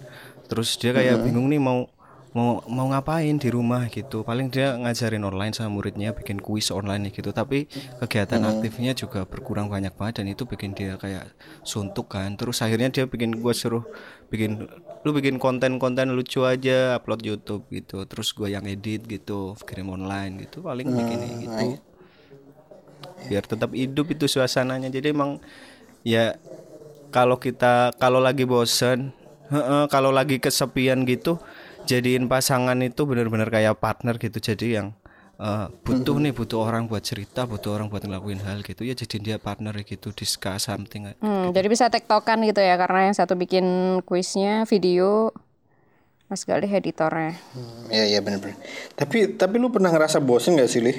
Terus 0.51 0.75
dia 0.75 0.91
kayak 0.91 1.23
bingung 1.23 1.47
nih 1.47 1.63
mau 1.63 1.87
mau 2.33 2.59
mau 2.65 2.91
ngapain 2.91 3.39
di 3.39 3.47
rumah 3.47 3.87
gitu. 3.87 4.27
Paling 4.27 4.51
dia 4.51 4.75
ngajarin 4.75 5.23
online 5.23 5.55
sama 5.55 5.79
muridnya 5.79 6.11
bikin 6.11 6.43
kuis 6.43 6.73
online 6.75 7.07
gitu. 7.13 7.31
Tapi 7.31 7.71
kegiatan 8.03 8.43
aktifnya 8.43 8.91
juga 8.97 9.23
berkurang 9.23 9.71
banyak 9.71 9.95
banget 9.95 10.19
dan 10.19 10.27
itu 10.27 10.43
bikin 10.43 10.75
dia 10.75 10.99
kayak 10.99 11.31
suntuk 11.63 12.11
kan. 12.11 12.35
Terus 12.35 12.59
akhirnya 12.59 12.91
dia 12.91 13.05
bikin 13.07 13.39
gue 13.39 13.53
suruh 13.55 13.87
bikin 14.27 14.67
lu 15.03 15.11
bikin 15.15 15.39
konten-konten 15.39 16.11
lucu 16.11 16.43
aja 16.43 16.99
upload 16.99 17.23
YouTube 17.23 17.63
gitu. 17.71 18.03
Terus 18.03 18.35
gue 18.35 18.51
yang 18.51 18.67
edit 18.67 19.07
gitu 19.07 19.55
kirim 19.63 19.93
online 19.93 20.43
gitu. 20.43 20.59
Paling 20.65 20.89
bikin 20.89 21.47
gitu 21.47 21.92
biar 23.29 23.43
tetap 23.47 23.71
hidup 23.75 24.11
itu 24.13 24.25
suasananya 24.27 24.89
jadi 24.91 25.15
emang 25.15 25.39
ya 26.03 26.35
kalau 27.13 27.37
kita 27.37 27.93
kalau 28.01 28.19
lagi 28.23 28.43
bosen 28.47 29.13
heeh, 29.53 29.83
kalau 29.93 30.09
lagi 30.13 30.37
kesepian 30.41 31.05
gitu 31.07 31.39
jadiin 31.85 32.25
pasangan 32.31 32.77
itu 32.81 33.03
benar-benar 33.05 33.49
kayak 33.53 33.77
partner 33.79 34.15
gitu 34.17 34.39
jadi 34.39 34.67
yang 34.83 34.87
eh, 35.41 35.67
butuh 35.85 36.15
nih 36.23 36.33
butuh 36.35 36.59
orang 36.63 36.87
buat 36.89 37.03
cerita 37.03 37.45
butuh 37.45 37.75
orang 37.75 37.87
buat 37.91 38.03
ngelakuin 38.03 38.41
hal 38.43 38.63
gitu 38.65 38.81
ya 38.87 38.95
jadiin 38.97 39.23
dia 39.23 39.37
partner 39.39 39.75
gitu 39.83 40.11
discuss 40.15 40.67
something 40.69 41.11
Hmm, 41.23 41.55
jadi 41.55 41.67
bisa 41.71 41.87
tektokan 41.87 42.43
gitu 42.43 42.59
ya 42.59 42.75
karena 42.75 43.07
yang 43.11 43.15
satu 43.15 43.39
bikin 43.39 43.63
kuisnya 44.03 44.67
video 44.67 45.31
Mas 46.31 46.43
Galih 46.49 46.71
editornya. 46.71 47.37
Iya 47.93 48.03
iya 48.09 48.19
bener-bener. 48.25 48.57
Tapi 48.97 49.37
tapi 49.37 49.55
lu 49.61 49.69
pernah 49.69 49.93
ngerasa 49.93 50.17
bosen 50.23 50.57
gak 50.57 50.71
sih 50.71 50.81
lih? 50.81 50.97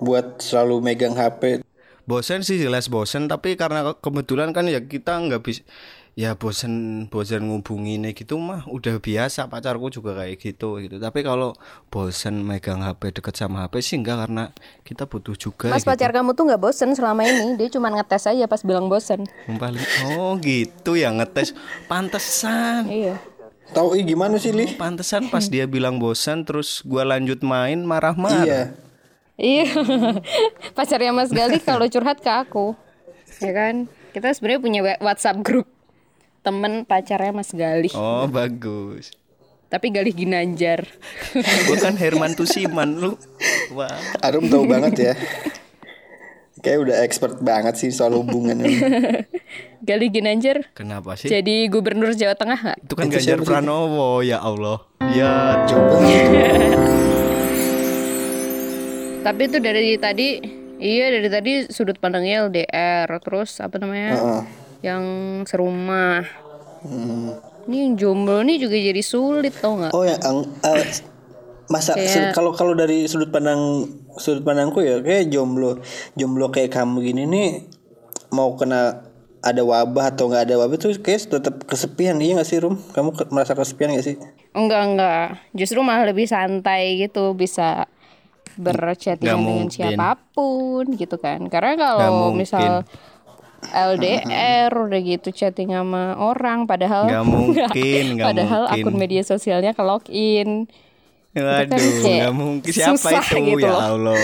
Buat 0.00 0.40
selalu 0.40 0.80
megang 0.82 1.14
HP. 1.14 1.60
bosen 2.02 2.40
sih 2.40 2.58
jelas 2.58 2.88
bosen 2.88 3.24
tapi 3.24 3.54
karena 3.54 3.86
ke- 3.86 4.00
kebetulan 4.00 4.50
kan 4.50 4.66
ya 4.66 4.82
kita 4.82 5.14
nggak 5.20 5.40
bisa 5.40 5.62
ya 6.12 6.34
bosen 6.34 6.72
bosen 7.06 7.46
ngubungin 7.46 8.02
gitu 8.10 8.34
mah 8.34 8.66
udah 8.66 8.98
biasa 8.98 9.46
pacarku 9.46 9.86
juga 9.88 10.18
kayak 10.18 10.34
gitu 10.36 10.80
gitu 10.80 10.98
tapi 10.98 11.22
kalau 11.22 11.54
bosen 11.86 12.42
megang 12.42 12.82
HP 12.82 13.14
deket 13.14 13.38
sama 13.38 13.62
HP 13.62 13.78
sih 13.78 13.94
enggak 13.94 14.26
karena 14.26 14.50
kita 14.82 15.06
butuh 15.06 15.38
juga 15.38 15.70
Mas 15.70 15.80
gitu. 15.80 15.88
pacar 15.88 16.10
kamu 16.10 16.34
tuh 16.34 16.44
nggak 16.44 16.58
bosen 16.58 16.90
selama 16.90 17.22
ini, 17.22 17.54
dia 17.54 17.70
cuma 17.70 17.88
ngetes 17.88 18.26
aja 18.26 18.44
pas 18.44 18.58
bilang 18.60 18.90
bosen. 18.90 19.30
Paling- 19.48 19.86
oh 20.10 20.34
gitu 20.36 20.98
ya 20.98 21.12
ngetes 21.12 21.54
pantesan 21.86 22.90
Iya. 22.90 23.14
Tahu 23.70 23.94
ih 23.94 24.02
gimana 24.04 24.34
sih 24.34 24.50
lih? 24.50 24.74
pantesan 24.74 25.30
pas 25.30 25.46
dia 25.46 25.62
bilang 25.64 25.94
bosan 25.96 26.42
terus 26.42 26.82
gua 26.82 27.06
lanjut 27.06 27.38
main 27.40 27.78
marah-marah 27.78 28.42
Iya. 28.42 28.62
Iya. 29.40 29.66
Pacarnya 30.76 31.16
Mas 31.16 31.32
Galih 31.32 31.64
kalau 31.64 31.88
curhat 31.88 32.20
ke 32.20 32.28
aku. 32.28 32.76
Ya 33.40 33.56
kan? 33.56 33.88
Kita 34.12 34.28
sebenarnya 34.36 34.60
punya 34.60 34.80
WhatsApp 35.00 35.40
grup 35.40 35.66
temen 36.40 36.88
pacarnya 36.88 37.36
Mas 37.36 37.52
Galih. 37.52 37.92
oh 37.92 38.24
bagus 38.24 39.12
Tapi 39.68 39.92
Galih 39.92 40.10
Ginanjar. 40.10 40.88
gua 41.68 41.76
kan 41.78 41.94
Herman 41.94 42.32
Tusiman 42.34 42.96
lu 42.96 43.12
wah 43.70 43.92
Arum 44.24 44.50
tahu 44.50 44.66
banget 44.66 44.94
ya. 44.98 45.14
Kayak 46.60 46.78
udah 46.84 46.96
expert 47.06 47.40
banget 47.40 47.78
sih 47.80 47.88
soal 47.94 48.18
hubungan 48.18 48.60
ini. 48.66 48.76
Galih 49.88 50.10
Ginanjar 50.10 50.68
kenapa 50.74 51.14
sih 51.14 51.30
jadi 51.30 51.70
gubernur 51.70 52.12
Jawa 52.12 52.34
Tengah 52.34 52.58
nggak? 52.58 52.78
Itu 52.84 52.94
kan 52.98 53.06
Itu 53.08 53.14
Ganjar? 53.16 53.38
Pranowo 53.46 54.20
ya 54.26 54.42
Allah. 54.42 54.84
Ya 55.14 55.64
Coba. 55.70 56.02
Tapi 59.20 59.42
itu 59.46 59.58
dari 59.60 59.96
tadi 59.96 60.28
iya 60.80 61.12
dari 61.12 61.28
tadi 61.28 61.52
sudut 61.68 62.00
pandangnya 62.00 62.48
LDR 62.48 63.08
terus 63.20 63.60
apa 63.60 63.76
namanya? 63.76 64.16
Heeh. 64.16 64.42
Yang 64.80 65.04
serumah. 65.46 66.24
Hmm. 66.80 67.36
Ini 67.68 67.76
yang 67.76 67.92
jomblo 67.94 68.40
nih 68.40 68.56
juga 68.58 68.74
jadi 68.74 69.02
sulit 69.04 69.52
tau 69.60 69.76
nggak? 69.76 69.92
Oh 69.92 70.02
ya, 70.02 70.16
ang, 70.24 70.48
eh, 70.64 70.84
masa 71.68 71.94
Kayak- 71.94 72.32
kalau 72.32 72.50
kalau 72.50 72.72
dari 72.72 73.04
sudut 73.06 73.28
pandang 73.28 73.86
sudut 74.16 74.42
pandangku 74.42 74.82
ya 74.82 74.98
kayak 74.98 75.30
jomblo 75.30 75.78
jomblo 76.18 76.50
kayak 76.50 76.74
kamu 76.74 76.98
gini 76.98 77.22
nih 77.24 77.48
mau 78.32 78.58
kena 78.58 79.06
ada 79.38 79.62
wabah 79.62 80.10
atau 80.10 80.26
nggak 80.26 80.50
ada 80.50 80.58
wabah 80.58 80.76
tuh 80.76 80.98
kayak 80.98 81.30
tetap 81.30 81.62
kesepian 81.64 82.18
iya 82.18 82.34
nggak 82.34 82.48
sih 82.48 82.58
rum 82.58 82.74
kamu 82.90 83.14
ke- 83.14 83.30
merasa 83.30 83.54
kesepian 83.54 83.94
nggak 83.94 84.02
sih 84.02 84.16
Enggak 84.50 84.82
enggak, 84.82 85.24
justru 85.54 85.78
malah 85.78 86.10
lebih 86.10 86.26
santai 86.26 86.98
gitu 86.98 87.38
bisa 87.38 87.86
berchatting 88.60 89.24
Nggak 89.24 89.40
dengan 89.40 89.66
siapa 89.66 90.08
pun 90.30 90.84
gitu 90.92 91.16
kan. 91.16 91.40
Karena 91.46 91.74
kalau 91.74 92.30
misal 92.30 92.84
LDR 93.62 94.68
udah 94.70 95.00
gitu 95.00 95.28
chatting 95.30 95.68
sama 95.68 96.16
orang 96.16 96.64
padahal 96.64 97.04
Nggak 97.10 97.24
mungkin, 97.24 98.04
nggak 98.14 98.26
padahal 98.26 98.62
mungkin. 98.66 98.82
akun 98.82 98.94
media 98.94 99.22
sosialnya 99.22 99.72
ke 99.72 99.82
login. 99.82 100.64
Waduh, 101.30 101.70
kayak 101.70 102.02
nggak 102.20 102.34
mungkin 102.34 102.70
siapa 102.70 102.98
susah 102.98 103.22
itu 103.22 103.38
gitu 103.54 103.62
ya 103.62 103.70
loh. 103.70 103.80
Allah, 103.80 104.18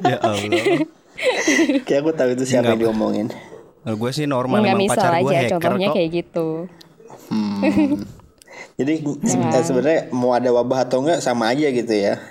ya 0.00 0.16
Allah. 0.28 0.64
kayak 1.82 2.00
aku 2.00 2.10
tahu 2.12 2.28
itu 2.32 2.44
siapa 2.46 2.70
yang 2.70 2.80
diomongin 2.80 3.26
gue 3.80 4.10
sih 4.12 4.22
normal 4.22 4.60
Enggak 4.60 4.70
emang 4.70 4.82
misal 4.84 5.00
pacar 5.00 5.12
gue 5.16 5.26
aja 5.26 5.38
hacker 5.40 5.50
contohnya 5.58 5.88
kok. 5.88 5.94
kayak 5.96 6.10
gitu. 6.14 6.48
jadi 8.76 8.92
se- 9.18 9.40
eh, 9.50 9.64
sebenarnya 9.64 10.00
mau 10.10 10.30
ada 10.30 10.50
wabah 10.52 10.84
atau 10.84 10.98
enggak 11.00 11.18
sama 11.18 11.50
aja 11.50 11.66
gitu 11.66 11.90
ya 11.90 12.22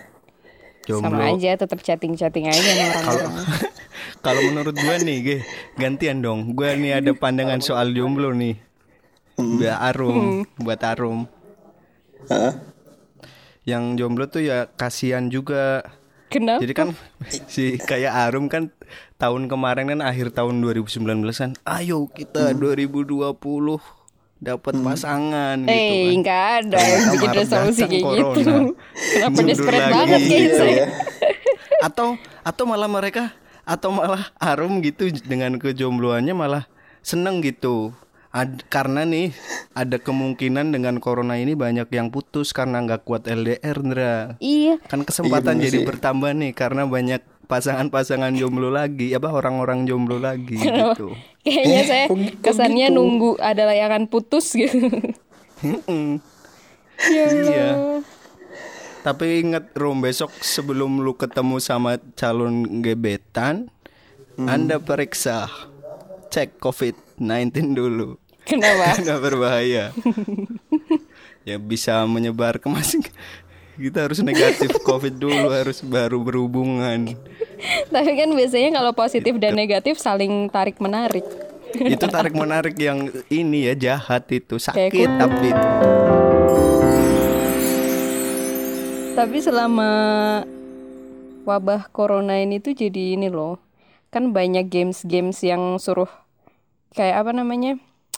Jomblo. 0.88 1.20
Sama 1.20 1.36
aja 1.36 1.60
tetap 1.60 1.80
chatting-chatting 1.84 2.48
aja 2.48 2.62
sama 2.64 2.86
orang-orang. 2.88 3.36
Kalau 4.26 4.42
menurut 4.48 4.76
gue 4.76 4.96
nih, 5.04 5.18
ge, 5.20 5.38
gantian 5.76 6.24
dong. 6.24 6.56
Gue 6.56 6.80
nih 6.80 7.04
ada 7.04 7.12
pandangan 7.12 7.60
soal 7.60 7.92
jomblo 7.92 8.32
nih. 8.32 8.56
Buat 9.36 9.78
Arum, 9.94 10.48
buat 10.58 10.82
Arum. 10.82 11.30
Heeh. 12.32 12.54
Yang 13.68 13.84
jomblo 14.00 14.26
tuh 14.32 14.42
ya 14.48 14.72
kasihan 14.74 15.28
juga. 15.28 15.84
Kenapa? 16.32 16.64
Jadi 16.64 16.74
kan 16.74 16.90
si 17.52 17.76
kayak 17.78 18.16
Arum 18.16 18.48
kan 18.48 18.72
tahun 19.20 19.52
kemarin 19.52 19.92
kan 19.92 20.02
akhir 20.02 20.32
tahun 20.34 20.64
2019 20.64 21.04
kan, 21.36 21.52
ayo 21.68 22.08
kita 22.12 22.56
2020 22.56 23.38
dapat 24.38 24.74
pasangan 24.78 25.58
gitu 25.60 25.72
Eh, 25.72 25.82
kan. 25.82 26.14
enggak 26.14 26.44
ada 26.60 26.78
yang 26.80 27.04
bikin 27.12 27.30
resolusi 27.36 27.82
kayak 27.84 28.04
corona. 28.04 28.36
gitu. 28.36 28.56
Kenapa 29.12 29.40
desperate 29.44 29.80
lagi 29.80 29.94
banget 29.94 30.20
kayak 30.20 30.30
gitu 30.30 30.46
gitu? 30.56 30.66
ya 30.68 30.88
atau 31.80 32.08
atau 32.42 32.64
malah 32.66 32.88
mereka 32.88 33.34
atau 33.62 33.90
malah 33.92 34.34
Arum 34.36 34.80
gitu 34.80 35.10
dengan 35.22 35.58
kejombloannya 35.58 36.34
malah 36.34 36.64
seneng 37.02 37.40
gitu 37.40 37.94
Ad- 38.28 38.66
karena 38.68 39.02
nih 39.02 39.32
ada 39.72 39.98
kemungkinan 39.98 40.70
dengan 40.70 40.98
corona 40.98 41.36
ini 41.36 41.54
banyak 41.54 41.88
yang 41.88 42.10
putus 42.10 42.50
karena 42.50 42.82
nggak 42.82 43.02
kuat 43.04 43.26
LDR 43.26 43.78
Ndra 43.80 44.38
Iya, 44.38 44.78
kan 44.84 45.02
kesempatan 45.02 45.58
Iya, 45.58 45.64
jadi 45.66 45.78
sih. 45.80 45.86
bertambah 45.86 46.32
nih 46.36 46.52
karena 46.52 46.86
banyak 46.86 47.22
pasangan-pasangan 47.48 48.36
jomblo 48.36 48.68
lagi 48.68 49.16
apa 49.16 49.32
orang-orang 49.32 49.88
jomblo 49.88 50.20
lagi 50.20 50.60
gitu 50.64 51.16
kayaknya 51.42 51.82
saya 51.84 52.06
kok- 52.12 52.20
kok 52.20 52.44
kesannya 52.44 52.88
gitu? 52.92 52.96
nunggu 52.96 53.30
ada 53.40 53.64
layangan 53.66 54.06
putus 54.08 54.52
gitu. 54.52 54.92
Ya 56.98 57.26
Iya. 57.30 57.70
Tapi 59.02 59.40
inget 59.40 59.72
Rom 59.78 60.04
besok 60.04 60.34
sebelum 60.44 61.00
lu 61.00 61.16
ketemu 61.16 61.64
sama 61.64 61.96
calon 62.20 62.84
gebetan, 62.84 63.72
Anda 64.36 64.84
periksa 64.84 65.48
cek 66.28 66.60
COVID-19 66.60 67.72
dulu. 67.72 68.20
Kenapa? 68.44 68.92
Karena 69.00 69.16
berbahaya. 69.22 69.86
ya 71.48 71.56
bisa 71.56 72.04
menyebar 72.04 72.60
ke 72.60 72.68
masing 72.68 73.08
kita 73.78 74.10
harus 74.10 74.20
negatif 74.26 74.74
COVID 74.90 75.22
dulu 75.22 75.54
harus 75.54 75.86
baru 75.86 76.18
berhubungan. 76.26 77.14
Tapi 77.94 78.12
kan 78.18 78.30
biasanya 78.34 78.82
kalau 78.82 78.92
positif 78.98 79.38
dan 79.38 79.54
negatif 79.54 80.02
saling 80.02 80.50
tarik 80.50 80.82
menarik. 80.82 81.24
Itu 81.78 82.10
tarik 82.10 82.34
menarik 82.34 82.74
yang 82.82 83.14
ini 83.30 83.70
ya 83.70 83.74
jahat 83.78 84.26
itu 84.34 84.58
sakit 84.58 84.90
kutu. 84.90 85.20
tapi 85.22 85.50
Tapi 89.18 89.38
selama 89.42 89.92
wabah 91.46 91.90
corona 91.90 92.38
ini 92.38 92.62
tuh 92.62 92.74
jadi 92.74 93.18
ini 93.18 93.30
loh. 93.30 93.62
Kan 94.14 94.34
banyak 94.34 94.70
games-games 94.70 95.42
yang 95.46 95.78
suruh 95.78 96.10
kayak 96.98 97.26
apa 97.26 97.32
namanya? 97.34 97.78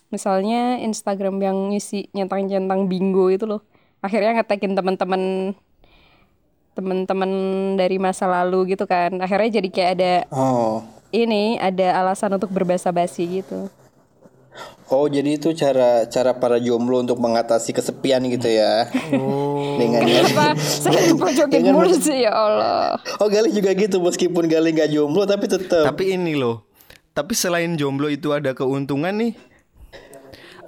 Misalnya 0.09 0.81
Instagram 0.81 1.37
yang 1.39 1.57
ngisi 1.71 2.09
nyentang-nyentang 2.15 2.89
bingo 2.89 3.29
itu 3.29 3.45
loh. 3.45 3.61
Akhirnya 3.99 4.39
ngetekin 4.39 4.73
teman-teman 4.75 5.53
teman-teman 6.77 7.31
dari 7.75 7.99
masa 7.99 8.25
lalu 8.25 8.75
gitu 8.75 8.87
kan. 8.87 9.11
Akhirnya 9.19 9.59
jadi 9.59 9.69
kayak 9.69 9.91
ada 9.99 10.13
oh 10.31 10.83
ini 11.09 11.57
ada 11.57 11.97
alasan 12.01 12.37
untuk 12.37 12.53
berbahasa 12.53 12.93
basi 12.93 13.41
gitu. 13.41 13.69
oh 14.89 15.05
jadi 15.05 15.37
itu 15.37 15.53
cara 15.53 16.09
cara 16.09 16.33
para 16.35 16.57
jomblo 16.57 16.99
untuk 16.99 17.21
mengatasi 17.21 17.71
kesepian 17.71 18.25
gitu 18.27 18.49
ya 18.49 18.89
dengan 19.79 20.01
Kenapa 20.03 20.57
saya 20.57 21.13
dipojokin 21.13 21.69
mulu 21.69 21.93
sih 21.95 22.25
ya 22.25 22.33
Allah. 22.33 22.97
oh 23.21 23.27
Gali 23.29 23.53
juga 23.53 23.71
gitu 23.77 24.01
meskipun 24.01 24.49
Gali 24.49 24.73
nggak 24.73 24.89
jomblo 24.91 25.23
tapi 25.29 25.45
tetap 25.47 25.93
Tapi 25.93 26.17
ini 26.17 26.33
loh. 26.35 26.65
Tapi 27.13 27.33
selain 27.37 27.75
jomblo 27.77 28.09
itu 28.09 28.33
ada 28.33 28.51
keuntungan 28.53 29.13
nih. 29.13 29.33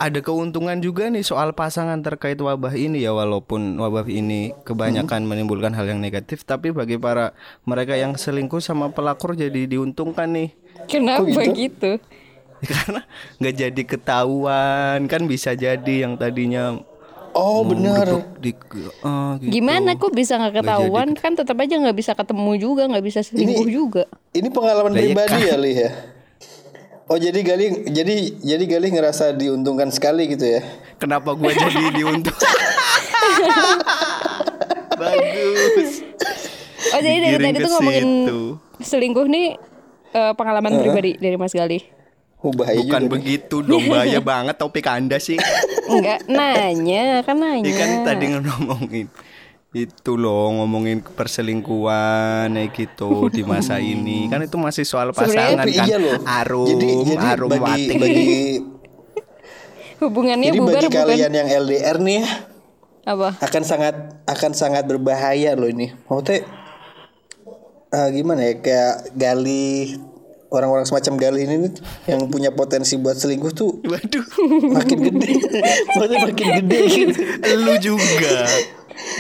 Ada 0.02 0.26
keuntungan 0.26 0.82
juga 0.82 1.14
nih 1.14 1.22
soal 1.22 1.54
pasangan 1.54 2.02
terkait 2.02 2.42
wabah 2.42 2.74
ini 2.74 3.06
ya 3.06 3.14
walaupun 3.14 3.78
wabah 3.78 4.10
ini 4.10 4.50
kebanyakan 4.66 5.30
menimbulkan 5.30 5.78
hal 5.78 5.86
yang 5.86 6.02
negatif 6.02 6.42
tapi 6.42 6.74
bagi 6.74 6.98
para 6.98 7.38
mereka 7.70 7.94
yang 7.94 8.18
selingkuh 8.18 8.58
sama 8.66 8.90
pelakor 8.90 9.38
jadi 9.38 9.70
diuntungkan 9.70 10.34
nih. 10.34 10.50
Kenapa 10.90 11.30
gitu? 11.30 11.54
gitu? 11.54 11.92
Karena 12.74 13.06
nggak 13.38 13.56
jadi 13.62 13.82
ketahuan 13.86 15.06
kan 15.06 15.22
bisa 15.30 15.54
jadi 15.54 16.10
yang 16.10 16.18
tadinya 16.18 16.82
oh 17.38 17.62
benar 17.62 18.26
di 18.42 18.58
eh, 18.58 19.32
gitu. 19.38 19.54
Gimana 19.54 20.02
kok 20.02 20.18
bisa 20.18 20.42
nggak 20.42 20.66
ketahuan? 20.66 21.14
Kan 21.14 21.38
tetap 21.38 21.62
aja 21.62 21.78
nggak 21.78 21.98
bisa 21.98 22.18
ketemu 22.18 22.52
juga, 22.58 22.90
nggak 22.90 23.06
bisa 23.06 23.22
selingkuh 23.22 23.70
juga. 23.70 24.04
ini 24.34 24.50
pengalaman 24.50 24.98
iya 24.98 25.14
pribadi 25.14 25.30
kan. 25.30 25.46
ya 25.46 25.56
Li 25.62 25.74
ya 25.78 25.92
oh 27.12 27.18
jadi 27.18 27.40
Gali 27.42 27.66
jadi 27.86 28.16
jadi 28.40 28.64
Gali 28.66 28.88
ngerasa 28.90 29.36
diuntungkan 29.36 29.92
sekali 29.92 30.32
gitu 30.32 30.48
ya 30.50 30.64
Kenapa 30.96 31.34
gua 31.34 31.52
jadi 31.58 31.92
diuntungkan? 31.92 32.56
Bagus. 34.94 35.92
Oh 36.88 37.00
jadi 37.00 37.18
dari 37.18 37.26
Digiring 37.32 37.46
tadi 37.50 37.58
tuh 37.60 37.72
ngomongin 37.72 38.06
situ. 38.06 38.40
selingkuh 38.82 39.26
nih 39.26 39.48
eh, 40.12 40.34
pengalaman 40.34 40.72
pribadi 40.78 41.12
dari 41.16 41.36
Mas 41.36 41.52
Gali. 41.52 41.80
oh 42.40 42.50
bahaya 42.52 42.78
Bukan 42.80 42.86
juga 42.86 42.98
nih. 43.00 43.12
begitu 43.12 43.56
dong 43.62 43.86
bahaya 43.86 44.20
banget 44.34 44.56
topik 44.56 44.86
anda 44.86 45.18
sih 45.18 45.38
Enggak 45.84 46.24
nanya, 46.26 47.20
kan 47.22 47.36
nanya. 47.36 47.62
Ya 47.62 47.74
kan 47.76 47.90
tadi 48.04 48.26
ngomongin 48.32 49.06
itu 49.72 50.20
loh 50.20 50.52
ngomongin 50.52 51.00
perselingkuhan 51.00 52.52
kayak 52.52 52.76
gitu 52.76 53.32
di 53.32 53.48
masa 53.48 53.80
ini. 53.96 54.28
Kan 54.28 54.44
itu 54.44 54.60
masih 54.60 54.84
soal 54.84 55.16
pasangan 55.16 55.64
kan. 55.64 55.68
iya 55.72 55.96
loh. 55.96 56.20
Arum 56.28 56.68
jadi 56.68 56.88
jadi 57.08 57.26
arum 57.40 57.50
bagi 57.50 57.64
wati 57.64 57.96
bagi 57.96 58.32
Hubungannya 60.02 60.50
jadi 60.52 60.60
bubar 60.60 60.82
bagi 60.82 60.88
bukan 60.92 61.08
kalian 61.14 61.32
yang 61.32 61.48
LDR 61.62 61.98
nih 62.02 62.16
ya, 62.20 62.28
apa? 63.06 63.38
akan 63.38 63.64
sangat 63.64 63.96
akan 64.26 64.52
sangat 64.58 64.84
berbahaya 64.90 65.56
loh 65.56 65.70
ini. 65.70 65.94
Mau 66.10 66.20
teh 66.20 66.42
eh, 67.96 68.08
gimana 68.12 68.44
ya 68.50 68.54
kayak 68.60 69.14
gali 69.14 69.96
orang-orang 70.52 70.84
semacam 70.84 71.16
gali 71.16 71.48
ini 71.48 71.56
nih, 71.64 71.74
yang 72.12 72.28
punya 72.28 72.52
potensi 72.52 73.00
buat 73.00 73.16
selingkuh 73.16 73.54
tuh 73.56 73.78
waduh. 73.88 74.26
makin 74.74 75.00
gede. 75.00 75.32
Maksudnya 75.96 76.20
makin 76.28 76.48
gede 76.60 76.80
gitu. 76.92 77.22
Lu 77.62 77.74
juga 77.80 78.36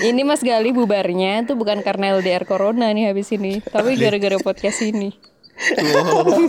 Ini 0.01 0.21
Mas 0.21 0.41
Gali 0.41 0.71
bubarnya 0.71 1.43
tuh 1.43 1.55
bukan 1.55 1.81
karena 1.81 2.15
LDR 2.15 2.43
Corona 2.43 2.89
nih 2.89 3.09
habis 3.09 3.31
ini, 3.31 3.59
tapi 3.61 3.95
gara-gara 3.95 4.37
podcast 4.37 4.81
ini. 4.81 5.13
Wow. 5.61 6.41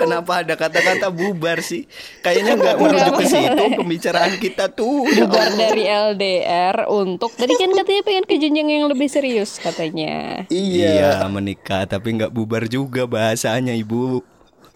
Kenapa 0.00 0.40
ada 0.40 0.56
kata-kata 0.56 1.12
bubar 1.12 1.60
sih? 1.60 1.84
Kayaknya 2.24 2.56
nggak 2.56 2.76
menuju 2.80 3.10
ke 3.12 3.24
situ 3.28 3.64
pembicaraan 3.76 4.40
kita 4.40 4.72
tuh. 4.72 5.04
Ya 5.04 5.28
Bubar 5.28 5.52
dari 5.52 5.84
LDR 5.84 6.88
untuk 6.88 7.36
tadi 7.36 7.52
kan 7.52 7.76
katanya 7.76 8.00
pengen 8.00 8.24
ke 8.24 8.40
jenjang 8.40 8.68
yang 8.70 8.88
lebih 8.88 9.12
serius 9.12 9.60
katanya. 9.60 10.48
iya 10.48 11.20
Iya 11.20 11.28
menikah 11.28 11.84
tapi 11.84 12.16
nggak 12.16 12.32
bubar 12.32 12.64
juga 12.64 13.04
bahasanya 13.04 13.76
ibu. 13.76 14.24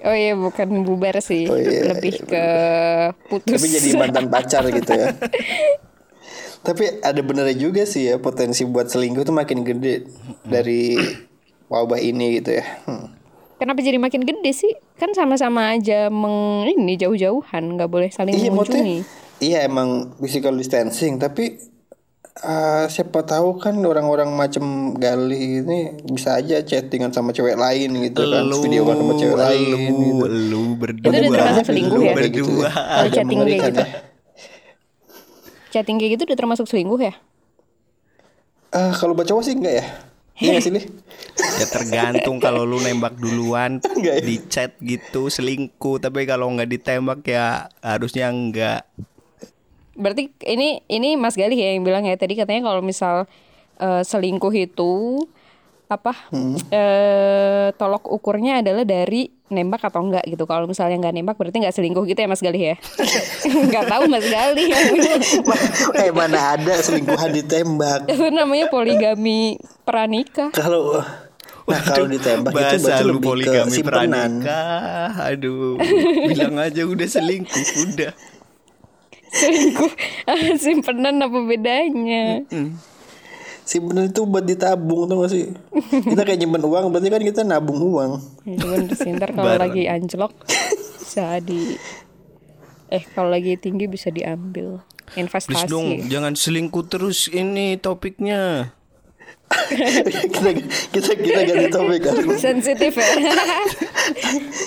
Oh 0.02 0.12
iya 0.12 0.34
bukan 0.34 0.82
bubar 0.82 1.22
sih, 1.22 1.46
Oh 1.46 1.54
iya, 1.54 1.94
lebih 1.94 2.26
ke 2.26 2.44
putus. 3.30 3.54
tapi 3.54 3.66
jadi 3.70 3.90
mantan 3.94 4.26
pacar 4.28 4.66
gitu 4.66 4.92
ya 4.92 5.14
tapi 6.62 7.02
ada 7.02 7.20
benernya 7.20 7.58
juga 7.58 7.82
sih 7.82 8.06
ya 8.06 8.16
potensi 8.16 8.62
buat 8.62 8.86
selingkuh 8.86 9.22
tuh 9.22 9.34
makin 9.34 9.62
gede 9.62 10.06
dari 10.42 10.94
wabah 11.66 11.98
ini 11.98 12.38
gitu 12.38 12.54
ya 12.54 12.64
Hmm. 12.84 13.06
Kenapa 13.58 13.78
jadi 13.78 13.94
makin 13.94 14.26
gede 14.26 14.50
sih? 14.50 14.74
Kan 14.98 15.14
sama-sama 15.14 15.70
aja 15.70 16.10
meng 16.10 16.66
ini 16.66 16.98
jauh-jauhan, 16.98 17.78
nggak 17.78 17.86
boleh 17.86 18.10
saling 18.10 18.34
iya 18.34 18.50
mengunjungi. 18.50 18.98
iya 19.38 19.58
emang 19.62 20.18
physical 20.18 20.58
distancing 20.58 21.14
tapi 21.14 21.62
eh, 22.42 22.84
siapa 22.90 23.22
tahu 23.22 23.62
kan 23.62 23.78
orang-orang 23.78 24.34
macam 24.34 24.98
Galih 24.98 25.62
ini 25.62 25.94
bisa 26.10 26.42
aja 26.42 26.58
chattingan 26.58 27.14
sama 27.14 27.30
cewek 27.30 27.54
lain 27.54 28.02
gitu 28.02 28.26
kan, 28.26 28.50
video 28.50 28.82
kan 28.82 28.98
sama 28.98 29.14
cewek 29.14 29.38
lain. 29.38 29.66
lu, 29.94 30.26
lu 30.26 30.62
berdua. 30.74 31.06
Itu 31.06 31.18
udah 31.22 31.30
termasuk 31.30 31.64
selingkuh 31.70 31.98
Lu 31.98 32.02
ya? 32.02 32.14
Berdua. 32.18 32.66
Kalau 32.66 32.98
Agak 32.98 33.14
chatting 33.14 33.38
kayak 33.38 33.62
gitu. 33.62 33.78
ya. 33.78 34.11
Chatting 35.72 35.96
kayak 35.96 36.20
gitu 36.20 36.28
udah 36.28 36.36
termasuk 36.36 36.68
selingkuh 36.68 37.00
ya? 37.00 37.16
Ah, 38.72 38.92
kalau 38.92 39.16
cowok 39.16 39.42
sih 39.44 39.56
enggak 39.56 39.80
ya? 39.80 39.86
Iya 40.40 40.58
Lih? 40.68 40.84
Ya 41.36 41.66
tergantung 41.68 42.36
kalau 42.40 42.64
lu 42.64 42.80
nembak 42.80 43.14
duluan 43.16 43.78
Enggak 43.96 44.14
ya? 44.20 44.24
di 44.24 44.36
chat 44.48 44.72
gitu 44.80 45.28
selingkuh, 45.32 46.00
tapi 46.00 46.24
kalau 46.28 46.48
nggak 46.52 46.68
ditembak 46.68 47.20
ya 47.24 47.72
harusnya 47.80 48.28
enggak. 48.32 48.84
Berarti 49.92 50.32
ini 50.48 50.80
ini 50.88 51.20
Mas 51.20 51.36
Galih 51.36 51.56
ya 51.56 51.76
yang 51.76 51.84
bilang 51.84 52.04
ya 52.08 52.16
tadi 52.16 52.36
katanya 52.36 52.68
kalau 52.72 52.80
misal 52.80 53.28
eh, 53.80 54.02
selingkuh 54.02 54.52
itu 54.56 55.24
apa 55.92 56.12
eh, 56.72 57.68
tolok 57.76 58.08
ukurnya 58.08 58.64
adalah 58.64 58.88
dari 58.88 59.28
nembak 59.52 59.84
atau 59.92 60.00
enggak 60.00 60.24
gitu. 60.24 60.48
Kalau 60.48 60.64
misalnya 60.64 60.96
nggak 60.96 61.14
nembak 61.14 61.36
berarti 61.36 61.60
nggak 61.60 61.76
selingkuh 61.76 62.08
gitu 62.08 62.18
ya 62.24 62.28
Mas 62.28 62.40
Galih 62.40 62.62
ya? 62.72 62.76
Nggak 63.68 63.84
tahu 63.84 64.02
Mas 64.08 64.24
Galih 64.24 64.72
eh 66.00 66.10
mana 66.10 66.56
ada 66.56 66.74
selingkuhan 66.80 67.30
ditembak. 67.36 68.08
Itu 68.08 68.32
namanya 68.32 68.72
poligami 68.72 69.60
pranikah. 69.84 70.50
Kalau 70.56 71.04
Nah 71.62 71.78
kalau 71.78 72.10
ditembak 72.10 72.50
itu 72.50 72.58
Bahasa 72.58 72.82
berarti 72.82 73.04
lu 73.06 73.10
lebih 73.14 73.22
ke 73.22 73.28
poligami 73.30 73.70
simpenan 73.70 74.02
pranikah. 74.02 75.10
Aduh, 75.30 75.78
bilang 76.26 76.56
aja 76.58 76.82
udah 76.82 77.08
selingkuh, 77.08 77.64
udah. 77.86 78.12
Selingkuh 79.30 79.92
simpenan 80.64 81.22
apa 81.22 81.38
bedanya? 81.46 82.42
Simpenan 83.62 84.06
itu 84.06 84.22
buat 84.22 84.42
ditabung 84.42 85.06
tuh 85.06 85.22
gak 85.22 85.30
sih 85.30 85.46
Kita 86.02 86.22
kayak 86.22 86.34
nyimpen 86.36 86.62
uang 86.62 86.90
Berarti 86.90 87.08
kan 87.08 87.22
kita 87.22 87.40
nabung 87.42 87.78
uang 87.80 88.10
Ya, 88.42 88.58
Cuman 88.58 88.90
sih, 88.90 89.10
ntar 89.12 89.30
kalau 89.30 89.54
lagi 89.54 89.86
anjlok 89.86 90.34
bisa 91.02 91.36
di 91.38 91.76
eh 92.88 93.04
kalau 93.06 93.28
lagi 93.28 93.54
tinggi 93.54 93.84
bisa 93.84 94.08
diambil 94.08 94.80
Please 95.06 95.20
investasi. 95.20 95.64
dong, 95.66 96.08
jangan 96.08 96.32
selingkuh 96.32 96.84
terus 96.86 97.28
ini 97.28 97.76
topiknya. 97.76 98.72
kita, 99.52 100.50
kita 100.88 101.10
kita 101.14 101.40
ganti 101.42 101.68
topik 101.68 102.00
kan 102.02 102.16
Sensitif 102.34 102.92
ya. 102.94 103.08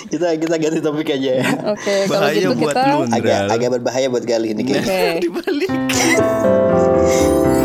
kita 0.06 0.26
kita 0.36 0.54
ganti 0.56 0.78
topik 0.80 1.08
aja 1.08 1.30
ya 1.36 1.46
Oke, 1.68 1.94
kalau 2.04 2.22
Bahaya 2.22 2.38
gitu 2.40 2.54
buat 2.56 2.70
kita 2.70 2.82
lu. 2.88 2.98
agak 3.10 3.40
agak 3.48 3.68
berbahaya 3.72 4.06
buat 4.06 4.22
Galih 4.22 4.50
ini. 4.52 4.62
Oke. 4.64 5.02
Dibalik. 5.22 5.70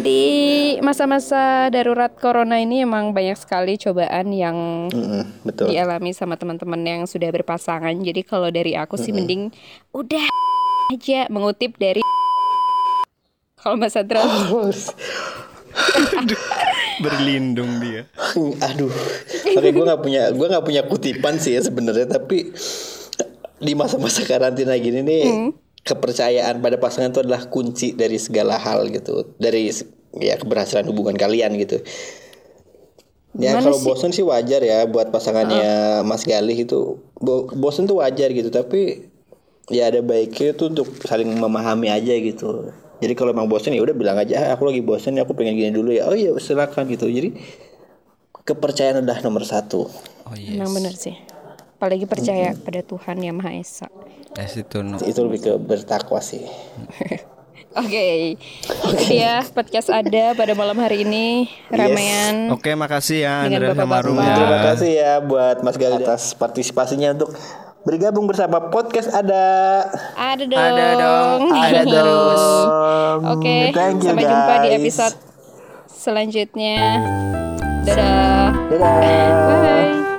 Di 0.00 0.22
masa-masa 0.80 1.68
darurat 1.68 2.08
corona 2.16 2.56
ini 2.56 2.80
emang 2.84 3.12
banyak 3.12 3.36
sekali 3.36 3.76
cobaan 3.76 4.32
yang 4.32 4.88
Mm-mm, 4.88 5.44
betul. 5.44 5.68
dialami 5.68 6.16
sama 6.16 6.40
teman-teman 6.40 6.80
yang 6.80 7.02
sudah 7.04 7.28
berpasangan. 7.28 7.92
Jadi 8.00 8.24
kalau 8.24 8.48
dari 8.48 8.72
aku 8.72 8.96
sih 8.96 9.12
mending 9.12 9.52
udah 9.92 10.24
aja 10.90 11.28
mengutip 11.28 11.76
dari 11.76 12.00
kalau 13.60 13.76
Mas. 13.76 13.92
Sadra 13.92 14.24
Berlindung 17.00 17.78
dia. 17.78 18.08
aduh 18.60 18.90
oke 19.56 19.68
gue 19.70 19.84
nggak 19.84 20.02
punya 20.02 20.22
gue 20.34 20.46
nggak 20.50 20.64
punya 20.66 20.82
kutipan 20.88 21.36
sih 21.38 21.54
ya 21.56 21.62
sebenarnya 21.62 22.10
tapi 22.10 22.50
di 23.60 23.72
masa-masa 23.76 24.24
karantina 24.24 24.74
gini 24.80 25.04
nih 25.04 25.24
kepercayaan 25.82 26.60
pada 26.60 26.76
pasangan 26.76 27.10
itu 27.10 27.20
adalah 27.24 27.48
kunci 27.48 27.92
dari 27.92 28.20
segala 28.20 28.56
hal 28.56 28.86
gitu. 28.88 29.34
Dari 29.36 29.72
ya 30.16 30.36
keberhasilan 30.36 30.84
hubungan 30.86 31.16
kalian 31.16 31.56
gitu. 31.56 31.80
Ya 33.38 33.54
kalau 33.56 33.78
sih? 33.78 33.86
bosen 33.86 34.10
sih 34.10 34.24
wajar 34.26 34.58
ya 34.60 34.84
buat 34.84 35.14
pasangannya 35.14 36.02
Mas 36.02 36.26
Galih 36.26 36.66
itu. 36.66 36.98
Bo- 37.16 37.46
bosen 37.46 37.86
tuh 37.86 38.02
wajar 38.02 38.28
gitu 38.34 38.50
tapi 38.50 39.06
ya 39.70 39.86
ada 39.86 40.02
baiknya 40.02 40.50
tuh 40.52 40.74
untuk 40.74 40.90
saling 41.06 41.30
memahami 41.30 41.88
aja 41.88 42.10
gitu. 42.18 42.74
Jadi 43.00 43.12
kalau 43.14 43.32
emang 43.32 43.46
bosen 43.48 43.72
ya 43.72 43.80
udah 43.80 43.96
bilang 43.96 44.18
aja 44.18 44.34
"Ah, 44.36 44.48
aku 44.58 44.68
lagi 44.68 44.82
bosen 44.82 45.16
ya 45.16 45.22
aku 45.24 45.32
pengen 45.32 45.56
gini 45.56 45.70
dulu 45.72 45.94
ya. 45.94 46.10
Oh 46.10 46.12
iya 46.12 46.34
silakan 46.36 46.90
gitu. 46.90 47.06
Jadi 47.06 47.32
kepercayaan 48.44 49.06
udah 49.06 49.18
nomor 49.22 49.46
satu. 49.46 49.86
Oh 50.26 50.34
iya. 50.34 50.58
Emang 50.58 50.74
bener 50.74 50.92
sih. 50.98 51.14
Apalagi 51.80 52.04
percaya 52.04 52.52
pada 52.52 52.84
Tuhan 52.84 53.16
yang 53.24 53.40
Maha 53.40 53.56
Esa. 53.56 53.88
Yes, 54.36 54.60
itu 54.60 54.84
no. 54.84 55.00
itu 55.00 55.16
lebih 55.24 55.40
ke 55.40 55.52
bertakwa 55.56 56.20
sih 56.20 56.44
Oke, 57.70 58.34
Jadi 58.98 59.22
ya 59.22 59.46
podcast 59.46 59.94
ada 59.94 60.34
pada 60.34 60.52
malam 60.58 60.74
hari 60.82 61.06
ini 61.06 61.46
ramean. 61.70 62.50
Oke, 62.50 62.74
makasih 62.74 63.22
ya 63.22 63.46
Andrea 63.46 63.78
sama. 63.78 64.02
Rum 64.02 64.18
ya. 64.18 64.34
terima 64.34 64.58
kasih 64.74 64.90
ya 64.90 65.12
buat 65.22 65.62
Mas 65.62 65.78
Galih 65.78 66.02
atas 66.02 66.34
partisipasinya 66.34 67.14
untuk 67.14 67.30
bergabung 67.86 68.26
bersama 68.26 68.74
podcast 68.74 69.08
ada 69.14 69.86
Ada 70.18 70.44
dong. 70.50 70.58
Ada 70.58 70.86
dong, 70.98 71.40
ada 71.62 71.80
dong 71.86 73.18
Oke, 73.38 73.70
Thank 73.70 74.02
you, 74.02 74.10
sampai 74.12 74.26
jumpa 74.26 74.54
di 74.58 74.68
guys. 74.68 74.78
episode 74.82 75.16
selanjutnya. 75.86 76.76
Dadah. 77.86 78.50
dadah 78.66 78.94
Bye. 79.48 80.09